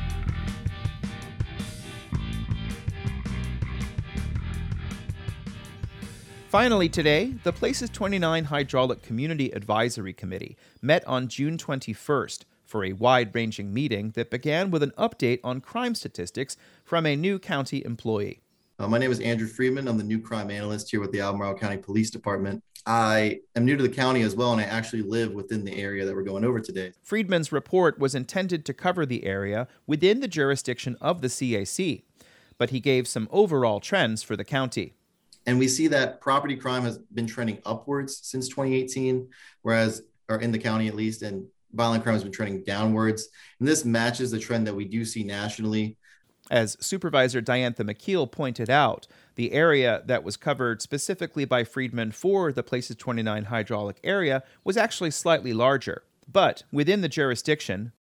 Finally, 6.49 6.91
today, 6.91 7.33
the 7.45 7.53
Places 7.53 7.89
29 7.89 8.45
Hydraulic 8.45 9.01
Community 9.01 9.53
Advisory 9.53 10.13
Committee 10.13 10.59
met 10.83 11.03
on 11.07 11.29
June 11.29 11.57
21st 11.57 12.45
for 12.77 12.85
a 12.85 12.93
wide 12.93 13.35
ranging 13.35 13.73
meeting 13.73 14.11
that 14.11 14.29
began 14.29 14.71
with 14.71 14.83
an 14.83 14.93
update 14.99 15.41
on 15.43 15.63
crime 15.63 15.95
statistics 15.95 16.59
from 16.85 17.07
a 17.07 17.17
new 17.17 17.39
county 17.39 17.83
employee. 17.87 18.43
Uh, 18.79 18.87
my 18.87 18.99
name 18.99 19.11
is 19.11 19.19
Andrew 19.21 19.47
Friedman. 19.47 19.89
I'm 19.89 19.97
the 19.97 20.05
new 20.05 20.21
crime 20.21 20.51
analyst 20.51 20.91
here 20.91 21.01
with 21.01 21.11
the 21.11 21.21
Albemarle 21.21 21.55
County 21.55 21.79
Police 21.79 22.11
Department. 22.11 22.63
I 22.85 23.39
am 23.55 23.65
new 23.65 23.79
to 23.79 23.83
the 23.83 23.89
county 23.89 24.21
as 24.21 24.35
well, 24.35 24.53
and 24.53 24.61
I 24.61 24.65
actually 24.65 25.01
live 25.01 25.33
within 25.33 25.65
the 25.65 25.75
area 25.75 26.05
that 26.05 26.15
we're 26.15 26.23
going 26.23 26.45
over 26.45 26.61
today. 26.61 26.93
Friedman's 27.03 27.51
report 27.51 27.99
was 27.99 28.15
intended 28.15 28.67
to 28.67 28.75
cover 28.75 29.07
the 29.07 29.25
area 29.25 29.69
within 29.87 30.21
the 30.21 30.29
jurisdiction 30.29 30.99
of 31.01 31.23
the 31.23 31.29
CAC, 31.29 32.03
but 32.59 32.69
he 32.69 32.79
gave 32.79 33.09
some 33.09 33.27
overall 33.33 33.81
trends 33.81 34.23
for 34.23 34.37
the 34.37 34.45
county. 34.45 34.93
And 35.47 35.59
we 35.59 35.67
see 35.67 35.87
that 35.87 36.21
property 36.21 36.57
crime 36.57 36.83
has 36.83 36.99
been 36.99 37.27
trending 37.27 37.63
upwards 37.65 38.21
since 38.23 38.51
2018, 38.51 39.31
whereas, 39.63 40.03
or 40.29 40.43
in 40.43 40.53
the 40.53 40.59
county 40.59 40.89
at 40.89 40.95
least, 40.95 41.23
and 41.23 41.47
violent 41.73 42.03
crime 42.03 42.15
has 42.15 42.23
been 42.23 42.33
trending 42.33 42.63
downwards. 42.65 43.29
And 43.59 43.69
this 43.69 43.85
matches 43.85 44.31
the 44.31 44.39
trend 44.39 44.67
that 44.67 44.75
we 44.75 44.85
do 44.85 45.05
see 45.05 45.25
nationally. 45.25 45.97
As 46.51 46.77
Supervisor 46.81 47.43
Diantha 47.43 47.81
McKeel 47.81 48.31
pointed 48.31 48.71
out, 48.71 49.07
the 49.35 49.53
area 49.53 50.03
that 50.07 50.23
was 50.23 50.37
covered 50.37 50.81
specifically 50.81 51.45
by 51.45 51.65
Friedman 51.65 52.13
for 52.13 52.53
the 52.53 52.63
Places 52.63 52.97
29 52.97 53.47
hydraulic 53.47 53.99
area 54.05 54.45
was 54.63 54.77
actually 54.77 55.11
slightly 55.11 55.53
larger. 55.53 56.05
But 56.31 56.63
within 56.71 57.01
the 57.01 57.09
jurisdiction, 57.09 57.93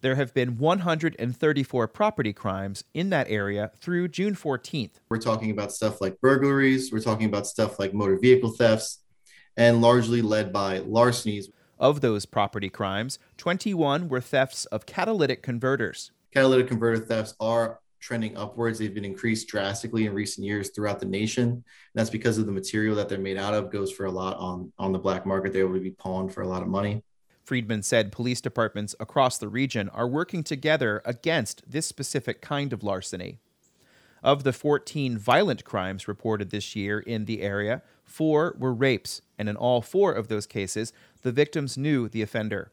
there 0.00 0.16
have 0.16 0.34
been 0.34 0.58
134 0.58 1.88
property 1.88 2.32
crimes 2.32 2.84
in 2.92 3.10
that 3.10 3.30
area 3.30 3.70
through 3.80 4.08
June 4.08 4.34
14th. 4.34 5.00
We're 5.08 5.18
talking 5.18 5.50
about 5.50 5.72
stuff 5.72 6.00
like 6.00 6.20
burglaries, 6.20 6.92
we're 6.92 7.00
talking 7.00 7.26
about 7.26 7.46
stuff 7.46 7.78
like 7.78 7.94
motor 7.94 8.18
vehicle 8.20 8.50
thefts, 8.50 9.00
and 9.56 9.80
largely 9.80 10.22
led 10.22 10.52
by 10.52 10.78
larcenies. 10.78 11.50
Of 11.78 12.00
those 12.00 12.24
property 12.24 12.70
crimes, 12.70 13.18
21 13.36 14.08
were 14.08 14.20
thefts 14.20 14.64
of 14.66 14.86
catalytic 14.86 15.42
converters. 15.42 16.10
Catalytic 16.32 16.68
converter 16.68 16.98
thefts 16.98 17.34
are 17.38 17.80
trending 18.00 18.36
upwards. 18.36 18.78
They've 18.78 18.94
been 18.94 19.04
increased 19.04 19.48
drastically 19.48 20.06
in 20.06 20.14
recent 20.14 20.46
years 20.46 20.70
throughout 20.70 21.00
the 21.00 21.06
nation. 21.06 21.50
And 21.50 21.62
that's 21.94 22.08
because 22.08 22.38
of 22.38 22.46
the 22.46 22.52
material 22.52 22.96
that 22.96 23.10
they're 23.10 23.18
made 23.18 23.36
out 23.36 23.52
of 23.52 23.70
goes 23.70 23.92
for 23.92 24.06
a 24.06 24.10
lot 24.10 24.38
on, 24.38 24.72
on 24.78 24.92
the 24.92 24.98
black 24.98 25.26
market. 25.26 25.52
They're 25.52 25.64
able 25.64 25.74
to 25.74 25.80
be 25.80 25.90
pawned 25.90 26.32
for 26.32 26.42
a 26.42 26.48
lot 26.48 26.62
of 26.62 26.68
money. 26.68 27.02
Friedman 27.44 27.82
said 27.82 28.10
police 28.10 28.40
departments 28.40 28.94
across 28.98 29.36
the 29.36 29.48
region 29.48 29.88
are 29.90 30.08
working 30.08 30.42
together 30.42 31.02
against 31.04 31.70
this 31.70 31.86
specific 31.86 32.40
kind 32.40 32.72
of 32.72 32.82
larceny. 32.82 33.38
Of 34.22 34.44
the 34.44 34.52
14 34.52 35.18
violent 35.18 35.64
crimes 35.64 36.08
reported 36.08 36.50
this 36.50 36.74
year 36.74 36.98
in 36.98 37.26
the 37.26 37.42
area, 37.42 37.82
four 38.06 38.56
were 38.58 38.72
rapes, 38.72 39.20
and 39.38 39.48
in 39.48 39.56
all 39.56 39.82
four 39.82 40.12
of 40.12 40.28
those 40.28 40.46
cases, 40.46 40.92
the 41.22 41.32
victims 41.32 41.76
knew 41.76 42.08
the 42.08 42.22
offender. 42.22 42.72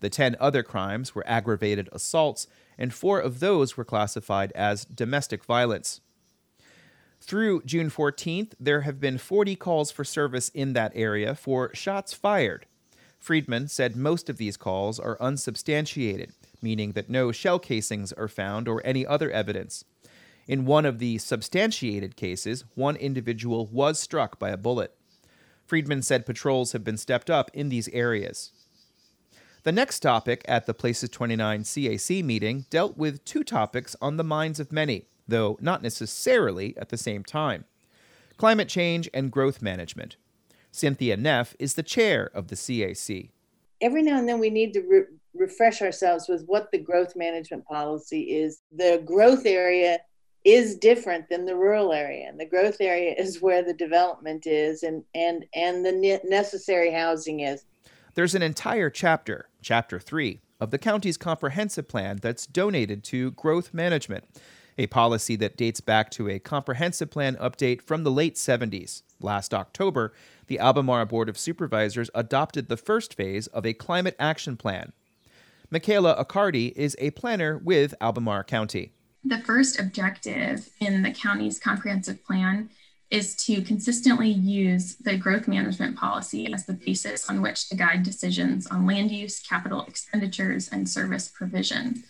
The 0.00 0.10
10 0.10 0.36
other 0.40 0.64
crimes 0.64 1.14
were 1.14 1.24
aggravated 1.28 1.88
assaults, 1.92 2.48
and 2.76 2.92
four 2.92 3.20
of 3.20 3.38
those 3.38 3.76
were 3.76 3.84
classified 3.84 4.50
as 4.52 4.84
domestic 4.84 5.44
violence. 5.44 6.00
Through 7.20 7.62
June 7.64 7.88
14th, 7.88 8.54
there 8.58 8.80
have 8.80 8.98
been 8.98 9.16
40 9.16 9.54
calls 9.54 9.92
for 9.92 10.02
service 10.02 10.48
in 10.48 10.72
that 10.72 10.90
area 10.96 11.36
for 11.36 11.72
shots 11.72 12.12
fired. 12.12 12.66
Friedman 13.20 13.68
said 13.68 13.94
most 13.94 14.28
of 14.28 14.38
these 14.38 14.56
calls 14.56 14.98
are 14.98 15.16
unsubstantiated, 15.20 16.32
meaning 16.60 16.92
that 16.92 17.08
no 17.08 17.30
shell 17.30 17.60
casings 17.60 18.12
are 18.12 18.26
found 18.26 18.66
or 18.66 18.84
any 18.84 19.06
other 19.06 19.30
evidence. 19.30 19.84
In 20.46 20.66
one 20.66 20.84
of 20.84 20.98
the 20.98 21.18
substantiated 21.18 22.16
cases, 22.16 22.64
one 22.74 22.96
individual 22.96 23.66
was 23.66 24.00
struck 24.00 24.38
by 24.38 24.50
a 24.50 24.56
bullet. 24.56 24.94
Friedman 25.64 26.02
said 26.02 26.26
patrols 26.26 26.72
have 26.72 26.82
been 26.82 26.96
stepped 26.96 27.30
up 27.30 27.50
in 27.54 27.68
these 27.68 27.88
areas. 27.88 28.52
The 29.62 29.72
next 29.72 30.00
topic 30.00 30.44
at 30.48 30.66
the 30.66 30.74
Places 30.74 31.10
29 31.10 31.62
CAC 31.62 32.24
meeting 32.24 32.66
dealt 32.68 32.98
with 32.98 33.24
two 33.24 33.44
topics 33.44 33.94
on 34.02 34.16
the 34.16 34.24
minds 34.24 34.58
of 34.58 34.72
many, 34.72 35.06
though 35.28 35.56
not 35.60 35.82
necessarily 35.82 36.76
at 36.76 36.88
the 36.88 36.96
same 36.96 37.22
time 37.22 37.64
climate 38.36 38.68
change 38.68 39.08
and 39.14 39.30
growth 39.30 39.62
management. 39.62 40.16
Cynthia 40.72 41.16
Neff 41.16 41.54
is 41.60 41.74
the 41.74 41.82
chair 41.84 42.28
of 42.34 42.48
the 42.48 42.56
CAC. 42.56 43.30
Every 43.80 44.02
now 44.02 44.18
and 44.18 44.28
then 44.28 44.40
we 44.40 44.50
need 44.50 44.72
to 44.72 44.80
re- 44.80 45.04
refresh 45.34 45.80
ourselves 45.80 46.28
with 46.28 46.44
what 46.46 46.72
the 46.72 46.78
growth 46.78 47.14
management 47.14 47.64
policy 47.66 48.34
is. 48.34 48.62
The 48.74 49.00
growth 49.04 49.46
area 49.46 50.00
is 50.44 50.76
different 50.76 51.28
than 51.28 51.44
the 51.46 51.54
rural 51.54 51.92
area 51.92 52.28
and 52.28 52.38
the 52.38 52.46
growth 52.46 52.78
area 52.80 53.14
is 53.18 53.40
where 53.40 53.62
the 53.62 53.74
development 53.74 54.46
is 54.46 54.82
and 54.82 55.04
and 55.14 55.44
and 55.54 55.84
the 55.84 56.20
necessary 56.24 56.92
housing 56.92 57.40
is 57.40 57.64
there's 58.14 58.34
an 58.34 58.42
entire 58.42 58.90
chapter 58.90 59.48
chapter 59.62 59.98
3 59.98 60.40
of 60.60 60.70
the 60.70 60.78
county's 60.78 61.16
comprehensive 61.16 61.88
plan 61.88 62.18
that's 62.20 62.46
donated 62.46 63.02
to 63.02 63.32
growth 63.32 63.74
management, 63.74 64.24
a 64.76 64.86
policy 64.86 65.34
that 65.34 65.56
dates 65.56 65.80
back 65.80 66.08
to 66.10 66.28
a 66.28 66.38
comprehensive 66.38 67.10
plan 67.10 67.36
update 67.36 67.82
from 67.82 68.04
the 68.04 68.12
late 68.12 68.36
70s. 68.36 69.02
Last 69.18 69.52
October, 69.52 70.12
the 70.46 70.60
Albemarle 70.60 71.06
Board 71.06 71.28
of 71.28 71.36
Supervisors 71.36 72.10
adopted 72.14 72.68
the 72.68 72.76
first 72.76 73.14
phase 73.14 73.46
of 73.48 73.66
a 73.66 73.72
climate 73.72 74.14
action 74.20 74.56
plan. 74.56 74.92
Michaela 75.70 76.22
Accardi 76.22 76.72
is 76.76 76.94
a 77.00 77.10
planner 77.10 77.58
with 77.58 77.94
Albemarle 78.00 78.44
County. 78.44 78.92
The 79.24 79.38
first 79.38 79.78
objective 79.78 80.68
in 80.80 81.02
the 81.02 81.12
county's 81.12 81.58
comprehensive 81.58 82.24
plan 82.24 82.70
is 83.10 83.36
to 83.36 83.62
consistently 83.62 84.30
use 84.30 84.96
the 84.96 85.16
growth 85.16 85.46
management 85.46 85.96
policy 85.96 86.52
as 86.52 86.66
the 86.66 86.72
basis 86.72 87.28
on 87.28 87.40
which 87.40 87.68
to 87.68 87.76
guide 87.76 88.02
decisions 88.02 88.66
on 88.66 88.86
land 88.86 89.10
use, 89.12 89.38
capital 89.38 89.82
expenditures, 89.82 90.68
and 90.68 90.88
service 90.88 91.28
provision. 91.28 92.02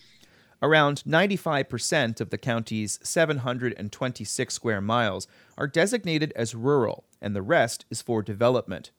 Around 0.62 1.02
95% 1.06 2.20
of 2.20 2.30
the 2.30 2.38
county's 2.38 3.00
726 3.02 4.54
square 4.54 4.80
miles 4.80 5.26
are 5.58 5.66
designated 5.66 6.32
as 6.36 6.54
rural, 6.54 7.04
and 7.20 7.34
the 7.34 7.42
rest 7.42 7.84
is 7.90 8.00
for 8.00 8.22
development. 8.22 8.92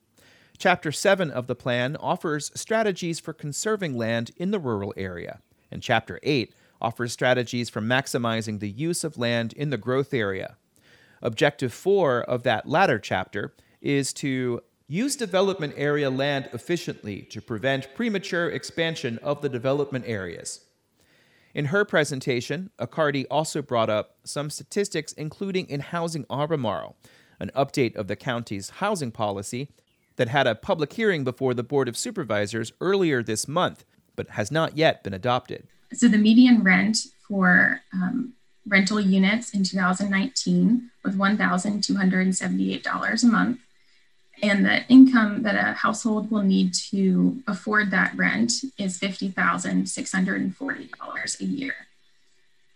Chapter 0.57 0.91
7 0.91 1.31
of 1.31 1.47
the 1.47 1.55
plan 1.55 1.95
offers 1.95 2.51
strategies 2.53 3.19
for 3.19 3.33
conserving 3.33 3.97
land 3.97 4.31
in 4.35 4.51
the 4.51 4.59
rural 4.59 4.93
area, 4.97 5.39
and 5.71 5.81
Chapter 5.81 6.19
8 6.21 6.53
offers 6.83 7.13
strategies 7.13 7.69
for 7.69 7.81
maximizing 7.81 8.59
the 8.59 8.69
use 8.69 9.03
of 9.03 9.17
land 9.17 9.53
in 9.53 9.69
the 9.69 9.77
growth 9.77 10.13
area. 10.13 10.57
Objective 11.21 11.73
4 11.73 12.23
of 12.23 12.43
that 12.43 12.67
latter 12.67 12.99
chapter 12.99 13.55
is 13.81 14.13
to 14.13 14.61
use 14.87 15.15
development 15.15 15.73
area 15.77 16.09
land 16.09 16.49
efficiently 16.53 17.21
to 17.21 17.41
prevent 17.41 17.95
premature 17.95 18.49
expansion 18.49 19.17
of 19.23 19.41
the 19.41 19.49
development 19.49 20.05
areas. 20.07 20.65
In 21.53 21.65
her 21.65 21.85
presentation, 21.85 22.71
Accardi 22.79 23.25
also 23.29 23.61
brought 23.61 23.89
up 23.89 24.17
some 24.23 24.49
statistics, 24.49 25.13
including 25.13 25.69
in 25.69 25.79
Housing 25.79 26.25
Albemarle, 26.29 26.97
an 27.39 27.51
update 27.55 27.95
of 27.95 28.07
the 28.07 28.15
county's 28.15 28.71
housing 28.71 29.11
policy 29.11 29.69
that 30.15 30.27
had 30.27 30.47
a 30.47 30.55
public 30.55 30.93
hearing 30.93 31.23
before 31.23 31.53
the 31.53 31.63
Board 31.63 31.87
of 31.87 31.97
Supervisors 31.97 32.71
earlier 32.81 33.23
this 33.23 33.47
month, 33.47 33.85
but 34.15 34.29
has 34.29 34.51
not 34.51 34.77
yet 34.77 35.03
been 35.03 35.13
adopted. 35.13 35.67
So 35.93 36.07
the 36.07 36.17
median 36.17 36.63
rent 36.63 36.97
for 37.27 37.81
um, 37.93 38.33
rental 38.67 38.99
units 38.99 39.51
in 39.51 39.63
2019 39.63 40.89
was 41.03 41.15
$1,278 41.15 43.23
a 43.23 43.27
month 43.27 43.59
and 44.43 44.63
the 44.65 44.85
income 44.87 45.43
that 45.43 45.55
a 45.55 45.73
household 45.73 46.29
will 46.29 46.41
need 46.41 46.73
to 46.91 47.41
afford 47.47 47.91
that 47.91 48.13
rent 48.17 48.51
is 48.77 48.99
$50,640 48.99 51.39
a 51.39 51.45
year. 51.45 51.73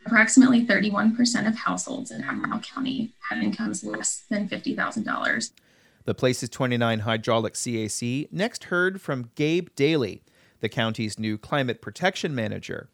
Approximately 0.06 0.66
31% 0.66 1.48
of 1.48 1.56
households 1.56 2.12
in 2.12 2.24
Albemarle 2.24 2.62
County 2.62 3.12
have 3.30 3.44
incomes 3.44 3.84
less 3.84 4.24
than 4.30 4.48
$50,000. 4.48 5.52
The 6.06 6.14
Places 6.14 6.48
29 6.50 7.00
Hydraulic 7.00 7.56
CAC 7.56 8.32
next 8.32 8.66
heard 8.66 9.02
from 9.02 9.32
Gabe 9.36 9.68
Dayley, 9.76 10.22
the 10.62 10.70
county's 10.70 11.20
new 11.20 11.38
climate 11.38 11.82
protection 11.82 12.34
manager. 12.34 12.88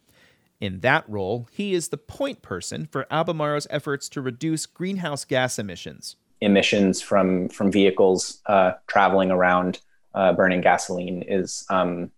In 0.64 0.80
that 0.80 1.04
role, 1.10 1.50
he 1.52 1.74
is 1.74 1.90
the 1.90 1.98
point 1.98 2.42
person 2.42 2.88
for 2.90 3.06
Albemarle's 3.12 3.68
efforts 3.70 4.08
to 4.08 4.22
reduce 4.22 4.66
greenhouse 4.66 5.26
gas 5.26 5.60
emissions 5.60 6.16
emissions 6.40 7.02
from 7.02 7.50
from 7.50 7.70
vehicles 7.70 8.42
uh, 8.46 8.72
traveling 8.88 9.30
around 9.30 9.82
uh, 10.16 10.32
burning 10.32 10.62
gasoline 10.62 11.22
is 11.28 11.66
um, 11.70 12.10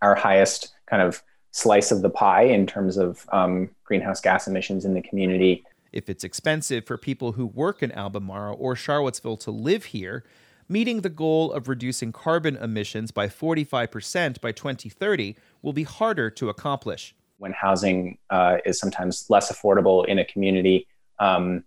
our 0.00 0.14
highest 0.14 0.72
kind 0.86 1.02
of 1.02 1.22
slice 1.50 1.92
of 1.92 2.00
the 2.00 2.08
pie 2.08 2.44
in 2.44 2.66
terms 2.66 2.96
of 2.96 3.26
um, 3.30 3.68
greenhouse 3.84 4.22
gas 4.22 4.48
emissions 4.48 4.86
in 4.86 4.94
the 4.94 5.02
community. 5.02 5.62
If 5.92 6.08
it's 6.08 6.24
expensive 6.24 6.86
for 6.86 6.96
people 6.96 7.32
who 7.32 7.44
work 7.44 7.82
in 7.82 7.92
Albemarle 7.92 8.56
or 8.58 8.74
Charlottesville 8.74 9.36
to 9.36 9.50
live 9.50 9.84
here, 9.84 10.24
meeting 10.66 11.02
the 11.02 11.10
goal 11.10 11.52
of 11.52 11.68
reducing 11.68 12.10
carbon 12.10 12.56
emissions 12.56 13.10
by 13.10 13.28
45% 13.28 14.40
by 14.40 14.52
2030 14.52 15.36
will 15.60 15.74
be 15.74 15.82
harder 15.82 16.30
to 16.30 16.48
accomplish. 16.48 17.14
When 17.38 17.52
housing 17.52 18.18
uh, 18.30 18.58
is 18.64 18.78
sometimes 18.78 19.26
less 19.28 19.52
affordable 19.52 20.06
in 20.06 20.18
a 20.18 20.24
community, 20.24 20.86
um, 21.18 21.64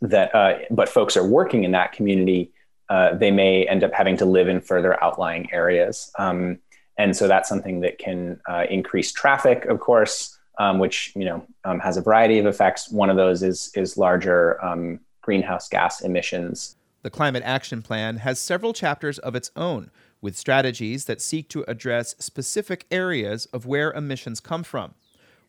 that 0.00 0.34
uh, 0.34 0.58
but 0.70 0.88
folks 0.88 1.16
are 1.16 1.26
working 1.26 1.64
in 1.64 1.72
that 1.72 1.92
community 1.92 2.52
uh, 2.88 3.14
they 3.14 3.30
may 3.30 3.64
end 3.66 3.84
up 3.84 3.92
having 3.92 4.16
to 4.16 4.24
live 4.24 4.48
in 4.48 4.60
further 4.60 5.00
outlying 5.02 5.48
areas. 5.52 6.10
Um, 6.18 6.58
and 6.98 7.16
so 7.16 7.28
that's 7.28 7.48
something 7.48 7.80
that 7.80 7.98
can 7.98 8.40
uh, 8.48 8.64
increase 8.68 9.12
traffic 9.12 9.64
of 9.66 9.78
course 9.78 10.36
um, 10.60 10.78
which 10.78 11.12
you 11.16 11.24
know 11.24 11.44
um, 11.64 11.80
has 11.80 11.96
a 11.96 12.02
variety 12.02 12.38
of 12.38 12.46
effects. 12.46 12.90
One 12.90 13.10
of 13.10 13.16
those 13.16 13.42
is 13.42 13.72
is 13.74 13.96
larger 13.96 14.62
um, 14.64 15.00
greenhouse 15.22 15.68
gas 15.68 16.02
emissions. 16.02 16.76
The 17.02 17.10
climate 17.10 17.42
action 17.46 17.80
plan 17.80 18.18
has 18.18 18.38
several 18.38 18.74
chapters 18.74 19.18
of 19.18 19.34
its 19.34 19.50
own 19.56 19.90
with 20.20 20.36
strategies 20.36 21.06
that 21.06 21.20
seek 21.20 21.48
to 21.48 21.64
address 21.68 22.14
specific 22.18 22.86
areas 22.90 23.46
of 23.46 23.66
where 23.66 23.92
emissions 23.92 24.40
come 24.40 24.62
from 24.62 24.94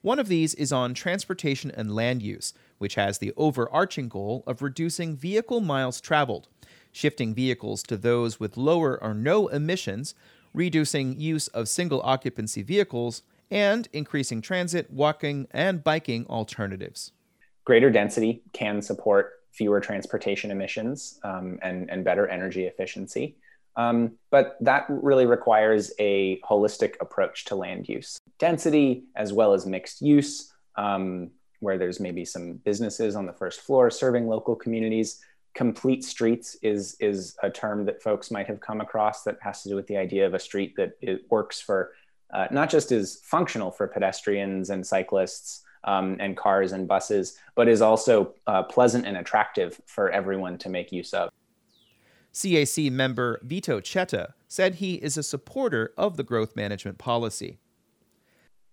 one 0.02 0.18
of 0.18 0.28
these 0.28 0.56
is 0.56 0.72
on 0.72 0.96
transportation 0.96 1.70
and 1.72 1.94
land 1.94 2.24
use, 2.24 2.54
which 2.80 2.96
has 2.96 3.20
the 3.20 3.34
overarching 3.38 4.10
goal 4.10 4.44
of 4.48 4.64
reducing 4.64 5.16
vehicle 5.16 5.62
miles 5.62 6.02
traveled, 6.02 6.48
shifting 6.92 7.36
vehicles 7.36 7.84
to 7.84 7.98
those 7.98 8.40
with 8.40 8.58
lower 8.58 9.02
or 9.02 9.14
no 9.14 9.48
emissions, 9.48 10.16
reducing 10.54 11.20
use 11.20 11.48
of 11.50 11.70
single 11.70 12.02
occupancy 12.04 12.64
vehicles, 12.64 13.22
and 13.52 13.88
increasing 13.94 14.42
transit, 14.42 14.90
walking, 14.92 15.48
and 15.52 15.84
biking 15.84 16.26
alternatives. 16.28 17.12
Greater 17.64 17.92
density 17.92 18.42
can 18.54 18.82
support 18.82 19.44
fewer 19.52 19.80
transportation 19.80 20.50
emissions 20.50 21.20
um, 21.24 21.60
and, 21.62 21.92
and 21.92 22.04
better 22.04 22.28
energy 22.28 22.66
efficiency. 22.66 23.36
Um, 23.76 24.14
but 24.30 24.58
that 24.62 24.86
really 24.90 25.26
requires 25.26 25.92
a 26.00 26.40
holistic 26.42 26.96
approach 27.00 27.46
to 27.46 27.56
land 27.56 27.88
use. 27.88 28.18
Density, 28.40 29.06
as 29.16 29.32
well 29.32 29.54
as 29.54 29.66
mixed 29.66 30.02
use, 30.02 30.52
um, 30.76 31.32
where 31.60 31.78
there's 31.78 32.00
maybe 32.00 32.26
some 32.26 32.54
businesses 32.54 33.16
on 33.16 33.26
the 33.26 33.34
first 33.34 33.62
floor 33.62 33.90
serving 33.90 34.28
local 34.28 34.56
communities. 34.56 35.22
Complete 35.54 36.04
streets 36.04 36.58
is, 36.62 36.96
is 37.00 37.36
a 37.44 37.50
term 37.50 37.86
that 37.86 38.02
folks 38.02 38.32
might 38.32 38.48
have 38.48 38.60
come 38.60 38.82
across 38.82 39.24
that 39.24 39.38
has 39.42 39.64
to 39.64 39.70
do 39.70 39.76
with 39.76 39.88
the 39.88 39.98
idea 39.98 40.26
of 40.26 40.34
a 40.34 40.40
street 40.40 40.76
that 40.78 40.94
it 41.02 41.26
works 41.30 41.62
for 41.62 41.92
uh, 42.34 42.48
not 42.52 42.70
just 42.70 42.92
is 42.92 43.20
functional 43.24 43.72
for 43.72 43.88
pedestrians 43.88 44.70
and 44.70 44.86
cyclists 44.86 45.64
um, 45.84 46.18
and 46.20 46.38
cars 46.38 46.72
and 46.72 46.88
buses, 46.88 47.38
but 47.56 47.68
is 47.68 47.82
also 47.82 48.34
uh, 48.48 48.64
pleasant 48.64 49.06
and 49.06 49.18
attractive 49.18 49.80
for 49.86 50.10
everyone 50.12 50.58
to 50.60 50.70
make 50.70 50.92
use 50.92 51.14
of. 51.14 51.30
CAC 52.34 52.92
member 52.92 53.40
Vito 53.44 53.80
Cetta 53.80 54.34
said 54.48 54.76
he 54.76 54.96
is 54.96 55.18
a 55.18 55.24
supporter 55.24 55.94
of 55.98 56.18
the 56.18 56.24
growth 56.24 56.56
management 56.56 56.98
policy. 56.98 57.60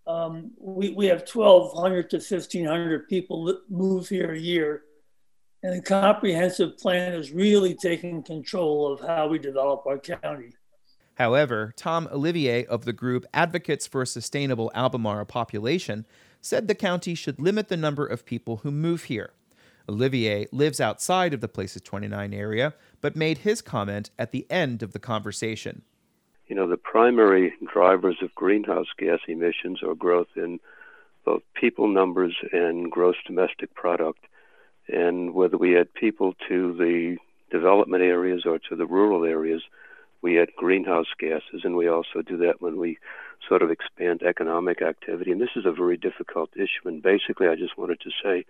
Um, 0.07 0.53
we, 0.59 0.91
we 0.91 1.07
have 1.07 1.29
1,200 1.29 2.11
to 2.11 2.17
1,500 2.17 3.09
people 3.09 3.45
that 3.45 3.71
move 3.71 4.09
here 4.09 4.33
a 4.33 4.39
year. 4.39 4.85
And 5.63 5.77
the 5.77 5.83
comprehensive 5.83 6.79
plan 6.79 7.13
is 7.13 7.33
really 7.33 7.75
taking 7.75 8.23
control 8.23 8.93
of 8.93 9.01
how 9.01 9.27
we 9.27 9.39
develop 9.39 9.85
our 9.87 9.99
county. 9.99 10.55
However, 11.17 11.75
Tom 11.77 12.09
Olivier 12.13 12.65
of 12.67 12.85
the 12.85 12.93
group 12.93 13.27
Advocates 13.35 13.89
for 13.89 14.03
a 14.03 14.07
Sustainable 14.07 14.71
Albemarle 14.73 15.25
Population 15.25 16.07
said 16.41 16.69
the 16.69 16.77
county 16.77 17.17
should 17.17 17.41
limit 17.41 17.69
the 17.69 17.77
number 17.77 18.07
of 18.07 18.25
people 18.25 18.59
who 18.59 18.71
move 18.71 19.05
here. 19.05 19.33
Olivier 19.89 20.47
lives 20.53 20.81
outside 20.81 21.33
of 21.35 21.41
the 21.41 21.49
Places 21.49 21.83
29 21.83 22.35
area, 22.35 22.75
but 23.01 23.17
made 23.17 23.39
his 23.39 23.63
comment 23.63 24.11
at 24.19 24.33
the 24.33 24.47
end 24.51 24.83
of 24.83 24.93
the 24.93 24.99
conversation. 24.99 25.83
You 26.47 26.57
know, 26.57 26.69
the 26.69 26.77
primary 26.77 27.53
drivers 27.73 28.17
of 28.23 28.35
greenhouse 28.35 28.89
gas 28.99 29.21
emissions 29.29 29.83
are 29.83 29.95
growth 29.95 30.29
in 30.37 30.61
both 31.25 31.43
people 31.55 31.89
numbers 31.89 32.35
and 32.53 32.91
gross 32.91 33.17
domestic 33.27 33.75
product. 33.75 34.25
And 34.89 35.35
whether 35.35 35.59
we 35.59 35.79
add 35.79 35.93
people 35.93 36.35
to 36.49 36.75
the 36.75 37.19
development 37.51 38.03
areas 38.03 38.45
or 38.47 38.59
to 38.71 38.77
the 38.77 38.87
rural 38.87 39.25
areas, 39.25 39.63
we 40.23 40.41
add 40.41 40.49
greenhouse 40.57 41.07
gases, 41.19 41.63
and 41.65 41.77
we 41.77 41.89
also 41.89 42.23
do 42.27 42.39
that 42.39 42.61
when 42.61 42.79
we 42.79 42.99
sort 43.47 43.63
of 43.63 43.71
expand 43.71 44.23
economic 44.23 44.83
activity. 44.83 45.31
And 45.31 45.41
this 45.41 45.55
is 45.55 45.65
a 45.65 45.73
very 45.73 45.97
difficult 45.97 46.51
issue. 46.57 46.87
And 46.87 47.03
basically, 47.03 47.49
I 47.49 47.55
just 47.55 47.79
wanted 47.79 48.01
to 48.01 48.11
say 48.23 48.45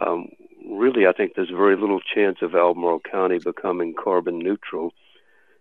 um, 0.00 0.28
really, 0.68 1.06
I 1.06 1.12
think 1.12 1.32
there's 1.34 1.50
very 1.50 1.76
little 1.76 2.00
chance 2.00 2.38
of 2.42 2.54
Albemarle 2.54 3.00
County 3.00 3.38
becoming 3.38 3.94
carbon 3.94 4.38
neutral 4.38 4.92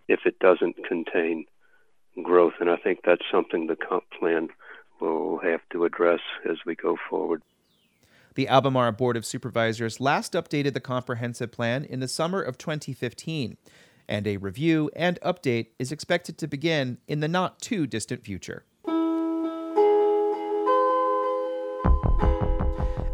if 0.08 0.22
it 0.26 0.40
doesn't 0.40 0.86
contain 0.88 1.46
growth. 2.24 2.54
And 2.60 2.70
I 2.70 2.78
think 2.78 3.00
that's 3.06 3.24
something 3.32 3.68
the 3.68 3.76
comp 3.76 4.04
plan 4.20 4.50
will 5.00 5.40
have 5.40 5.62
to 5.72 5.86
address 5.86 6.22
as 6.50 6.58
we 6.66 6.76
go 6.76 6.98
forward. 7.10 7.42
The 8.36 8.48
Albemarle 8.48 8.92
Board 8.92 9.18
of 9.18 9.26
Supervisors 9.26 10.00
last 10.00 10.34
updated 10.34 10.74
the 10.74 10.80
comprehensive 10.80 11.52
plan 11.52 11.84
in 11.84 12.00
the 12.02 12.08
summer 12.08 12.40
of 12.40 12.58
2015, 12.58 13.58
and 14.08 14.28
a 14.28 14.38
review 14.38 14.92
and 14.96 15.20
update 15.22 15.70
is 15.80 15.92
expected 15.92 16.38
to 16.38 16.48
begin 16.48 17.00
in 17.08 17.20
the 17.20 17.28
not 17.28 17.60
too 17.60 17.88
distant 17.88 18.24
future. 18.24 18.64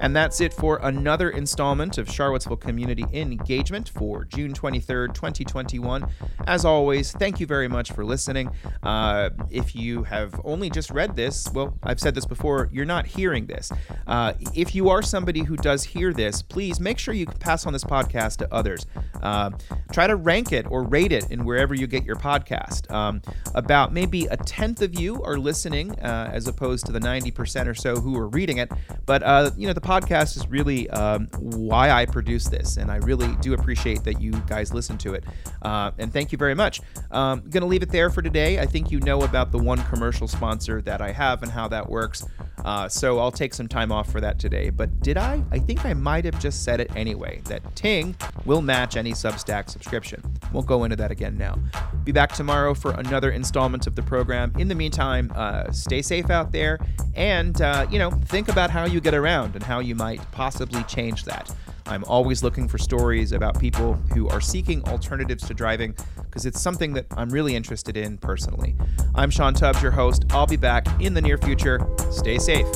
And 0.04 0.13
that's 0.13 0.42
it 0.42 0.54
for 0.54 0.82
another 0.84 1.30
installment 1.30 1.98
of 1.98 2.12
Charlottesville 2.12 2.58
Community 2.58 3.06
Engagement 3.13 3.88
for 3.88 4.26
June 4.26 4.54
23rd, 4.54 5.13
2021. 5.13 6.06
As 6.46 6.66
always, 6.66 7.13
thank 7.13 7.39
you 7.39 7.48
very 7.48 7.70
much 7.70 7.94
for 7.94 8.04
listening. 8.04 8.52
Uh, 8.84 9.30
if 9.50 9.74
you 9.74 10.04
have 10.04 10.42
only 10.44 10.70
just 10.70 10.92
read 10.92 11.16
this, 11.16 11.48
well, 11.54 11.80
I've 11.84 12.02
said 12.02 12.16
this 12.16 12.26
before, 12.26 12.70
you're 12.74 12.84
not 12.84 13.06
hearing 13.06 13.46
this. 13.46 13.72
Uh, 14.06 14.34
if 14.54 14.76
you 14.76 14.89
are 14.89 15.02
somebody 15.02 15.44
who 15.44 15.56
does 15.56 15.86
hear 15.86 16.12
this, 16.12 16.42
please 16.42 16.82
make 16.82 17.00
sure 17.00 17.13
you 17.13 17.26
pass 17.26 17.66
on 17.66 17.72
this 17.72 17.86
podcast 17.86 18.39
to 18.39 18.54
others. 18.54 18.86
Uh, 19.22 19.52
try 19.94 20.06
to 20.06 20.18
rank 20.18 20.52
it 20.52 20.66
or 20.70 20.84
rate 20.84 21.13
it 21.13 21.32
in 21.32 21.46
wherever 21.46 21.74
you 21.74 21.88
get 21.88 22.04
your 22.04 22.18
podcast. 22.18 22.92
Um, 22.92 23.22
about 23.56 23.94
maybe 23.94 24.26
a 24.26 24.36
tenth 24.36 24.82
of 24.82 25.00
you 25.00 25.24
are 25.24 25.38
listening, 25.38 25.98
uh, 26.02 26.30
as 26.34 26.46
opposed 26.46 26.86
to 26.88 26.92
the 26.92 27.00
90% 27.00 27.68
or 27.68 27.74
so 27.74 27.96
who 27.96 28.18
are 28.18 28.28
reading 28.28 28.58
it. 28.58 28.70
But, 29.06 29.24
uh, 29.24 29.52
you 29.56 29.66
know, 29.66 29.74
the 29.74 29.93
podcast 29.94 30.38
is 30.38 30.48
really 30.48 30.90
um, 30.90 31.28
why 31.38 31.92
I 31.92 32.08
produce 32.08 32.46
this, 32.46 32.78
and 32.78 32.90
I 32.90 32.98
really 32.98 33.36
do 33.42 33.54
appreciate 33.54 34.04
that 34.06 34.20
you 34.20 34.32
guys 34.48 34.74
listen 34.74 34.98
to 35.00 35.14
it. 35.14 35.24
Uh, 35.62 35.92
and 36.00 36.12
thank 36.12 36.32
you 36.32 36.38
very 36.38 36.56
much. 36.56 36.82
Um, 37.12 37.42
going 37.42 37.62
to 37.62 37.68
leave 37.68 37.84
it 37.84 37.92
there 37.92 38.10
for 38.10 38.24
today. 38.24 38.60
I 38.60 38.66
think 38.66 38.90
you 38.90 39.00
know 39.02 39.22
about 39.22 39.52
the 39.52 39.60
one 39.60 39.84
commercial 39.84 40.28
sponsor 40.28 40.82
that 40.82 41.00
I 41.00 41.12
have 41.12 41.44
and 41.44 41.52
how 41.52 41.68
that 41.68 41.88
works. 41.88 42.26
Uh, 42.66 42.88
so 42.90 43.20
I'll 43.20 43.32
take 43.32 43.54
some 43.54 43.68
time 43.68 43.92
off 43.92 44.12
for 44.12 44.20
that 44.20 44.40
today. 44.40 44.72
But 44.72 45.00
did 45.02 45.18
I? 45.18 45.44
I 45.52 45.60
think 45.60 45.86
I 45.86 45.94
might 45.94 46.26
have 46.26 46.40
just 46.40 46.64
said 46.64 46.80
it 46.80 46.90
anyway 46.96 47.42
that 47.46 47.76
Ting 47.76 48.16
will 48.46 48.62
match 48.62 48.98
any 48.98 49.12
Substack 49.12 49.70
subscription. 49.70 50.24
Won't 50.52 50.66
go 50.66 50.86
into 50.86 50.96
that 50.96 51.12
again 51.12 51.38
now. 51.38 51.60
Be 52.04 52.12
back 52.12 52.34
tomorrow 52.34 52.74
for 52.74 52.92
another 52.92 53.32
installment 53.32 53.88
of 53.88 53.96
the 53.96 54.02
program. 54.02 54.52
In 54.58 54.68
the 54.68 54.76
meantime, 54.76 55.32
uh, 55.36 55.72
stay 55.72 56.02
safe 56.02 56.30
out 56.30 56.52
there 56.52 56.80
and, 57.16 57.62
uh, 57.62 57.88
you 57.89 57.98
know, 57.98 58.12
think 58.12 58.50
about 58.50 58.70
how 58.70 58.86
you 58.86 59.00
get 59.00 59.13
around 59.13 59.56
and 59.56 59.63
how 59.63 59.80
you 59.80 59.96
might 59.96 60.20
possibly 60.32 60.84
change 60.84 61.24
that. 61.26 61.50
I'm 61.86 62.04
always 62.06 62.44
looking 62.44 62.68
for 62.68 62.78
stories 62.78 63.32
about 63.32 63.60
people 63.60 63.94
who 64.13 64.28
are 64.30 64.42
seeking 64.42 64.84
alternatives 64.88 65.46
to 65.48 65.54
driving 65.54 65.96
because 66.18 66.46
it's 66.46 66.60
something 66.60 66.94
that 66.94 67.06
I'm 67.16 67.30
really 67.30 67.56
interested 67.56 67.98
in 67.98 68.18
personally. 68.18 68.76
I'm 69.16 69.30
Sean 69.30 69.54
Tubbs, 69.54 69.82
your 69.82 69.92
host. 69.92 70.26
I'll 70.32 70.48
be 70.48 70.58
back 70.58 70.88
in 71.02 71.13
the 71.13 71.22
near 71.22 71.38
future. 71.38 71.86
Stay 72.12 72.38
safe. 72.38 72.68